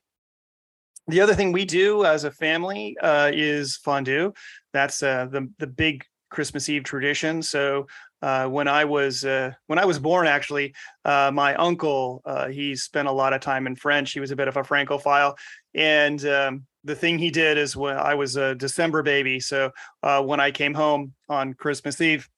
The 1.09 1.21
other 1.21 1.33
thing 1.33 1.51
we 1.51 1.65
do 1.65 2.05
as 2.05 2.23
a 2.23 2.29
family 2.29 2.95
uh, 3.01 3.31
is 3.33 3.77
fondue. 3.77 4.31
That's 4.73 5.01
uh, 5.01 5.25
the 5.25 5.51
the 5.57 5.65
big 5.65 6.05
Christmas 6.29 6.69
Eve 6.69 6.83
tradition. 6.83 7.41
So 7.41 7.87
uh, 8.21 8.47
when 8.47 8.67
I 8.67 8.85
was 8.85 9.25
uh, 9.25 9.53
when 9.65 9.79
I 9.79 9.85
was 9.85 9.97
born, 9.97 10.27
actually, 10.27 10.75
uh, 11.05 11.31
my 11.33 11.55
uncle 11.55 12.21
uh, 12.25 12.49
he 12.49 12.75
spent 12.75 13.07
a 13.07 13.11
lot 13.11 13.33
of 13.33 13.41
time 13.41 13.65
in 13.65 13.75
French. 13.75 14.11
He 14.11 14.19
was 14.19 14.29
a 14.29 14.35
bit 14.35 14.47
of 14.47 14.57
a 14.57 14.63
Francophile, 14.63 15.35
and 15.73 16.23
um, 16.27 16.67
the 16.83 16.95
thing 16.95 17.17
he 17.17 17.31
did 17.31 17.57
is 17.57 17.75
when 17.75 17.97
I 17.97 18.13
was 18.13 18.35
a 18.35 18.53
December 18.53 19.01
baby. 19.01 19.39
So 19.39 19.71
uh, 20.03 20.21
when 20.21 20.39
I 20.39 20.51
came 20.51 20.75
home 20.75 21.13
on 21.27 21.55
Christmas 21.55 21.99
Eve 22.01 22.29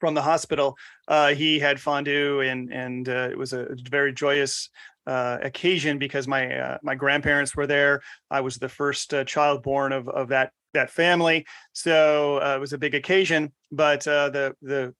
from 0.00 0.12
the 0.12 0.22
hospital, 0.22 0.76
uh, 1.08 1.28
he 1.28 1.58
had 1.58 1.80
fondue, 1.80 2.40
and 2.40 2.70
and 2.70 3.08
it 3.08 3.38
was 3.38 3.54
a 3.54 3.74
very 3.88 4.12
joyous 4.12 4.68
uh, 5.08 5.38
occasion 5.42 5.98
because 5.98 6.28
my 6.28 6.54
uh, 6.54 6.78
my 6.82 6.94
grandparents 6.94 7.56
were 7.56 7.66
there. 7.66 8.02
I 8.30 8.42
was 8.42 8.56
the 8.56 8.68
first 8.68 9.14
uh, 9.14 9.24
child 9.24 9.62
born 9.62 9.92
of 9.92 10.08
of 10.08 10.28
that 10.28 10.52
that 10.74 10.90
family, 10.90 11.46
so 11.72 12.40
uh, 12.42 12.56
it 12.56 12.60
was 12.60 12.74
a 12.74 12.78
big 12.78 12.94
occasion. 12.94 13.52
But 13.72 14.06
uh, 14.06 14.28
the 14.28 14.54
the 14.60 14.94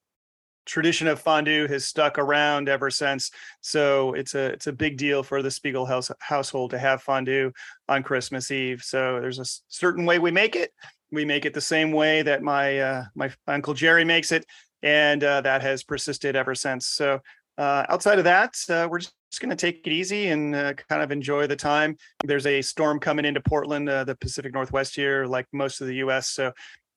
tradition 0.65 1.09
of 1.09 1.21
fondue 1.21 1.67
has 1.67 1.85
stuck 1.85 2.19
around 2.19 2.69
ever 2.69 2.91
since. 2.91 3.31
So 3.61 4.15
it's 4.15 4.35
a 4.35 4.47
it's 4.47 4.67
a 4.67 4.73
big 4.73 4.97
deal 4.97 5.23
for 5.23 5.43
the 5.43 5.51
Spiegel 5.51 5.85
house, 5.85 6.11
household 6.21 6.71
to 6.71 6.79
have 6.79 7.03
fondue 7.03 7.53
on 7.89 8.03
Christmas 8.03 8.51
Eve. 8.51 8.83
So 8.83 9.21
there's 9.21 9.39
a 9.39 9.47
certain 9.69 10.07
way 10.07 10.19
we 10.19 10.31
make 10.31 10.57
it. 10.57 10.73
We 11.13 11.27
make 11.27 11.45
it 11.45 11.55
the 11.55 11.61
same 11.61 11.93
way 11.93 12.23
that 12.23 12.43
my 12.43 12.79
uh, 12.79 13.05
my 13.15 13.31
uncle 13.47 13.75
Jerry 13.75 14.05
makes 14.05 14.33
it, 14.33 14.47
and 14.83 15.23
uh, 15.23 15.43
that 15.43 15.61
has 15.61 15.85
persisted 15.85 16.35
ever 16.35 16.55
since. 16.55 16.87
So 16.87 17.21
uh, 17.59 17.85
outside 17.89 18.19
of 18.19 18.25
that, 18.25 18.55
uh, 18.71 18.89
we're 18.91 19.01
just 19.01 19.13
going 19.41 19.51
to 19.51 19.57
take 19.57 19.85
it 19.85 19.93
easy 19.93 20.29
and 20.29 20.55
uh, 20.55 20.73
kind 20.89 21.03
of 21.03 21.11
enjoy 21.11 21.47
the 21.47 21.57
time. 21.57 21.97
There's 22.25 22.47
a 22.47 22.63
storm 22.63 23.01
coming 23.01 23.25
into 23.25 23.41
Portland, 23.41 23.89
uh, 23.89 24.05
the 24.05 24.15
Pacific 24.15 24.55
Northwest 24.55 24.95
here, 24.95 25.27
like 25.27 25.47
most 25.53 25.81
of 25.81 25.89
the 25.89 25.97
U.S. 25.97 26.31
So 26.31 26.53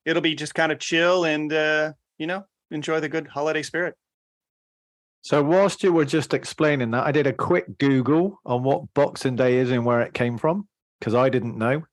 it'll 0.05 0.21
be 0.21 0.35
just 0.35 0.53
kind 0.53 0.71
of 0.71 0.79
chill 0.79 1.25
and 1.25 1.51
uh, 1.51 1.93
you 2.17 2.27
know 2.27 2.45
enjoy 2.69 2.99
the 2.99 3.09
good 3.09 3.27
holiday 3.27 3.63
spirit. 3.63 3.95
So 5.23 5.43
whilst 5.43 5.83
you 5.83 5.93
were 5.93 6.05
just 6.05 6.33
explaining 6.33 6.91
that, 6.91 7.05
I 7.05 7.11
did 7.11 7.27
a 7.27 7.33
quick 7.33 7.77
Google 7.77 8.39
on 8.45 8.63
what 8.63 8.93
Boxing 8.93 9.35
Day 9.35 9.57
is 9.57 9.69
and 9.71 9.85
where 9.85 10.01
it 10.01 10.13
came 10.13 10.37
from 10.37 10.67
because 10.99 11.13
I 11.13 11.29
didn't 11.29 11.57
know. 11.57 11.83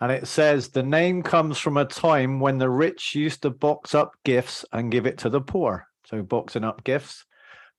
And 0.00 0.12
it 0.12 0.28
says 0.28 0.68
the 0.68 0.82
name 0.82 1.22
comes 1.22 1.58
from 1.58 1.76
a 1.76 1.84
time 1.84 2.38
when 2.38 2.58
the 2.58 2.70
rich 2.70 3.14
used 3.14 3.42
to 3.42 3.50
box 3.50 3.94
up 3.94 4.12
gifts 4.24 4.64
and 4.72 4.92
give 4.92 5.06
it 5.06 5.18
to 5.18 5.30
the 5.30 5.40
poor. 5.40 5.86
So 6.04 6.22
boxing 6.22 6.64
up 6.64 6.84
gifts. 6.84 7.24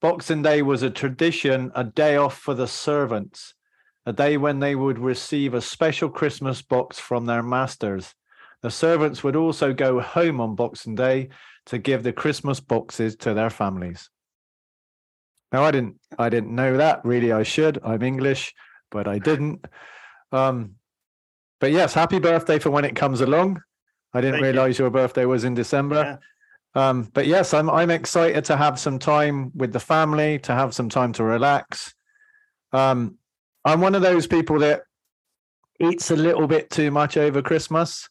Boxing 0.02 0.42
Day 0.42 0.62
was 0.62 0.82
a 0.82 0.90
tradition, 0.90 1.72
a 1.76 1.84
day 1.84 2.16
off 2.16 2.38
for 2.38 2.54
the 2.54 2.68
servants, 2.68 3.54
a 4.06 4.14
day 4.14 4.38
when 4.38 4.60
they 4.60 4.76
would 4.76 4.98
receive 4.98 5.54
a 5.54 5.62
special 5.62 6.10
Christmas 6.10 6.62
box 6.62 7.00
from 7.00 7.26
their 7.26 7.44
masters. 7.44 8.16
The 8.62 8.72
servants 8.72 9.24
would 9.24 9.36
also 9.36 9.74
go 9.74 10.00
home 10.00 10.40
on 10.40 10.56
Boxing 10.56 10.96
Day 10.96 11.30
to 11.66 11.78
give 11.78 12.04
the 12.04 12.14
Christmas 12.14 12.60
boxes 12.60 13.16
to 13.18 13.34
their 13.34 13.50
families. 13.50 14.10
Now 15.52 15.64
I 15.64 15.72
didn't 15.72 15.98
I 16.18 16.30
didn't 16.30 16.54
know 16.56 16.78
that. 16.78 17.04
Really 17.04 17.32
I 17.32 17.44
should. 17.44 17.80
I'm 17.84 18.04
English, 18.04 18.54
but 18.92 19.08
I 19.08 19.20
didn't. 19.20 19.66
Um 20.32 20.76
but 21.60 21.72
yes, 21.72 21.94
happy 21.94 22.20
birthday 22.20 22.60
for 22.60 22.70
when 22.70 22.86
it 22.86 22.96
comes 22.96 23.22
along. 23.22 23.62
I 24.14 24.22
didn't 24.22 24.36
Thank 24.36 24.44
realize 24.44 24.80
you. 24.80 24.86
your 24.86 24.92
birthday 24.92 25.26
was 25.26 25.44
in 25.44 25.54
December. 25.54 25.96
Yeah. 25.96 26.18
Um, 26.76 27.10
but 27.14 27.26
yes, 27.26 27.54
I'm 27.54 27.70
I'm 27.70 27.90
excited 27.90 28.46
to 28.46 28.58
have 28.58 28.80
some 28.80 29.00
time 29.00 29.52
with 29.56 29.74
the 29.74 29.80
family, 29.80 30.40
to 30.40 30.54
have 30.54 30.74
some 30.74 30.90
time 30.90 31.14
to 31.14 31.24
relax. 31.24 31.94
Um, 32.72 33.18
I'm 33.66 33.82
one 33.82 33.96
of 33.96 34.02
those 34.02 34.28
people 34.28 34.60
that 34.60 34.84
eats 35.80 36.12
a 36.12 36.16
little 36.16 36.48
bit 36.48 36.70
too 36.70 36.92
much 36.92 37.18
over 37.18 37.42
Christmas 37.42 38.08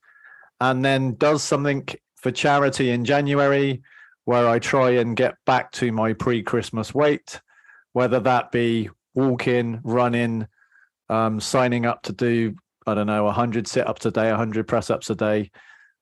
and 0.61 0.85
then 0.85 1.14
does 1.14 1.42
something 1.42 1.87
for 2.16 2.31
charity 2.31 2.90
in 2.90 3.05
January 3.05 3.83
where 4.25 4.49
I 4.49 4.59
try 4.59 4.90
and 4.90 5.16
get 5.16 5.37
back 5.47 5.71
to 5.73 5.92
my 5.92 6.12
pre-Christmas 6.12 6.94
weight, 6.94 7.40
whether 7.92 8.21
that 8.21 8.51
be 8.51 8.90
walking, 9.14 9.81
running, 9.85 10.47
um, 11.09 11.40
signing 11.40 11.87
up 11.87 12.03
to 12.03 12.12
do 12.12 12.55
I 12.87 12.94
don't 12.94 13.07
know 13.07 13.25
100 13.25 13.68
sit 13.68 13.87
ups 13.87 14.07
a 14.07 14.11
day, 14.11 14.31
100 14.31 14.66
press 14.66 14.88
ups 14.90 15.11
a 15.11 15.14
day. 15.14 15.51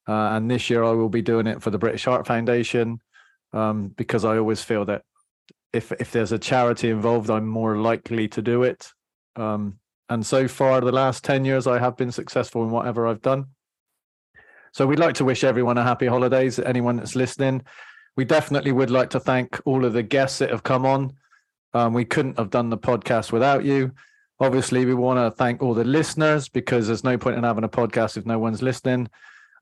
Uh, 0.09 0.31
and 0.37 0.51
this 0.51 0.71
year 0.71 0.85
I 0.85 0.93
will 0.93 1.09
be 1.09 1.23
doing 1.23 1.47
it 1.47 1.63
for 1.63 1.71
the 1.71 1.79
British 1.79 2.05
Heart 2.05 2.27
Foundation 2.27 3.01
um, 3.53 3.89
because 3.89 4.25
I 4.25 4.39
always 4.39 4.63
feel 4.63 4.85
that 4.87 5.03
if 5.73 5.93
if 5.93 6.11
there's 6.13 6.33
a 6.33 6.39
charity 6.39 6.91
involved, 6.91 7.31
I'm 7.31 7.47
more 7.47 7.77
likely 7.77 8.29
to 8.29 8.43
do 8.43 8.63
it. 8.63 8.93
Um, 9.35 9.79
and 10.09 10.25
so 10.25 10.47
far, 10.47 10.81
the 10.81 10.93
last 10.93 11.25
10 11.25 11.45
years, 11.45 11.67
I 11.67 11.79
have 11.79 11.97
been 11.97 12.13
successful 12.13 12.63
in 12.63 12.71
whatever 12.71 13.07
I've 13.07 13.23
done. 13.23 13.47
So 14.73 14.87
we'd 14.87 14.99
like 14.99 15.17
to 15.17 15.25
wish 15.25 15.43
everyone 15.43 15.79
a 15.79 15.83
happy 15.83 16.07
holidays, 16.07 16.59
anyone 16.59 16.97
that's 16.97 17.17
listening. 17.17 17.65
We 18.17 18.25
definitely 18.25 18.73
would 18.73 18.91
like 18.91 19.11
to 19.11 19.21
thank 19.21 19.61
all 19.65 19.85
of 19.85 19.93
the 19.93 20.03
guests 20.03 20.39
that 20.39 20.51
have 20.51 20.63
come 20.63 20.87
on. 20.87 21.15
Um, 21.75 21.93
we 21.93 22.05
couldn't 22.05 22.39
have 22.39 22.51
done 22.51 22.71
the 22.71 22.79
podcast 22.79 23.33
without 23.33 23.65
you. 23.65 23.93
Obviously, 24.39 24.85
we 24.85 24.95
want 24.95 25.19
to 25.19 25.37
thank 25.37 25.63
all 25.63 25.75
the 25.75 25.85
listeners 25.85 26.49
because 26.49 26.87
there's 26.87 27.05
no 27.05 27.19
point 27.19 27.37
in 27.37 27.45
having 27.45 27.65
a 27.65 27.69
podcast 27.69 28.17
if 28.17 28.27
no 28.27 28.39
one's 28.39 28.63
listening. 28.63 29.09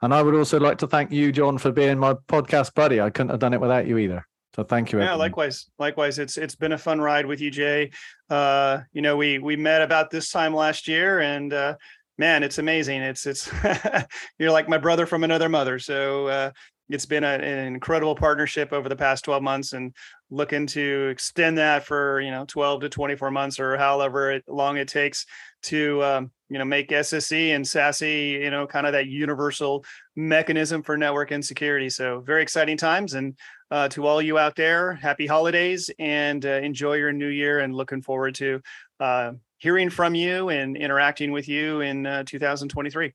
And 0.02 0.12
I 0.12 0.22
would 0.22 0.34
also 0.34 0.60
like 0.60 0.78
to 0.78 0.86
thank 0.86 1.12
you, 1.12 1.32
John, 1.32 1.58
for 1.58 1.72
being 1.72 1.98
my 1.98 2.14
podcast 2.14 2.74
buddy. 2.74 3.00
I 3.00 3.10
couldn't 3.10 3.30
have 3.30 3.40
done 3.40 3.54
it 3.54 3.60
without 3.60 3.86
you 3.86 3.98
either. 3.98 4.26
So 4.54 4.62
thank 4.62 4.92
you. 4.92 4.98
Yeah, 4.98 5.06
everyone. 5.06 5.18
likewise. 5.20 5.70
Likewise. 5.78 6.18
It's 6.18 6.36
it's 6.36 6.54
been 6.54 6.72
a 6.72 6.78
fun 6.78 7.00
ride 7.00 7.26
with 7.26 7.40
you, 7.40 7.50
Jaye. 7.50 7.92
Uh, 8.30 8.80
you 8.92 9.02
know, 9.02 9.16
we 9.16 9.38
we 9.38 9.56
met 9.56 9.82
about 9.82 10.10
this 10.10 10.30
time 10.30 10.54
last 10.54 10.86
year, 10.86 11.20
and 11.20 11.52
uh, 11.52 11.74
man, 12.18 12.42
it's 12.44 12.58
amazing. 12.58 13.02
It's 13.02 13.26
it's 13.26 13.50
you're 14.38 14.52
like 14.52 14.68
my 14.68 14.78
brother 14.78 15.06
from 15.06 15.24
another 15.24 15.48
mother. 15.48 15.80
So 15.80 16.28
uh, 16.28 16.50
it's 16.88 17.06
been 17.06 17.24
a, 17.24 17.34
an 17.34 17.74
incredible 17.74 18.14
partnership 18.14 18.72
over 18.72 18.88
the 18.88 18.96
past 18.96 19.24
12 19.24 19.42
months, 19.42 19.72
and 19.72 19.92
looking 20.30 20.66
to 20.68 21.08
extend 21.08 21.58
that 21.58 21.84
for 21.84 22.20
you 22.20 22.30
know 22.30 22.44
12 22.46 22.82
to 22.82 22.88
24 22.88 23.30
months 23.32 23.58
or 23.58 23.76
however 23.76 24.40
long 24.46 24.76
it 24.76 24.88
takes 24.88 25.26
to 25.62 26.02
um, 26.04 26.30
you 26.48 26.58
know 26.58 26.64
make 26.64 26.88
SSE 26.88 27.54
and 27.54 27.64
SASE 27.64 28.42
you 28.42 28.50
know 28.50 28.66
kind 28.66 28.86
of 28.86 28.92
that 28.92 29.06
universal 29.06 29.84
mechanism 30.16 30.82
for 30.82 30.96
network 30.96 31.30
and 31.30 31.44
security. 31.44 31.90
So 31.90 32.20
very 32.20 32.42
exciting 32.42 32.76
times, 32.76 33.14
and 33.14 33.36
uh, 33.70 33.88
to 33.88 34.06
all 34.06 34.22
you 34.22 34.38
out 34.38 34.56
there, 34.56 34.94
happy 34.94 35.26
holidays 35.26 35.90
and 35.98 36.44
uh, 36.44 36.50
enjoy 36.50 36.94
your 36.94 37.12
new 37.12 37.28
year. 37.28 37.60
And 37.60 37.74
looking 37.74 38.02
forward 38.02 38.34
to 38.36 38.60
uh, 39.00 39.32
hearing 39.58 39.90
from 39.90 40.14
you 40.14 40.50
and 40.50 40.76
interacting 40.76 41.32
with 41.32 41.48
you 41.48 41.80
in 41.80 42.06
uh, 42.06 42.24
2023. 42.26 43.14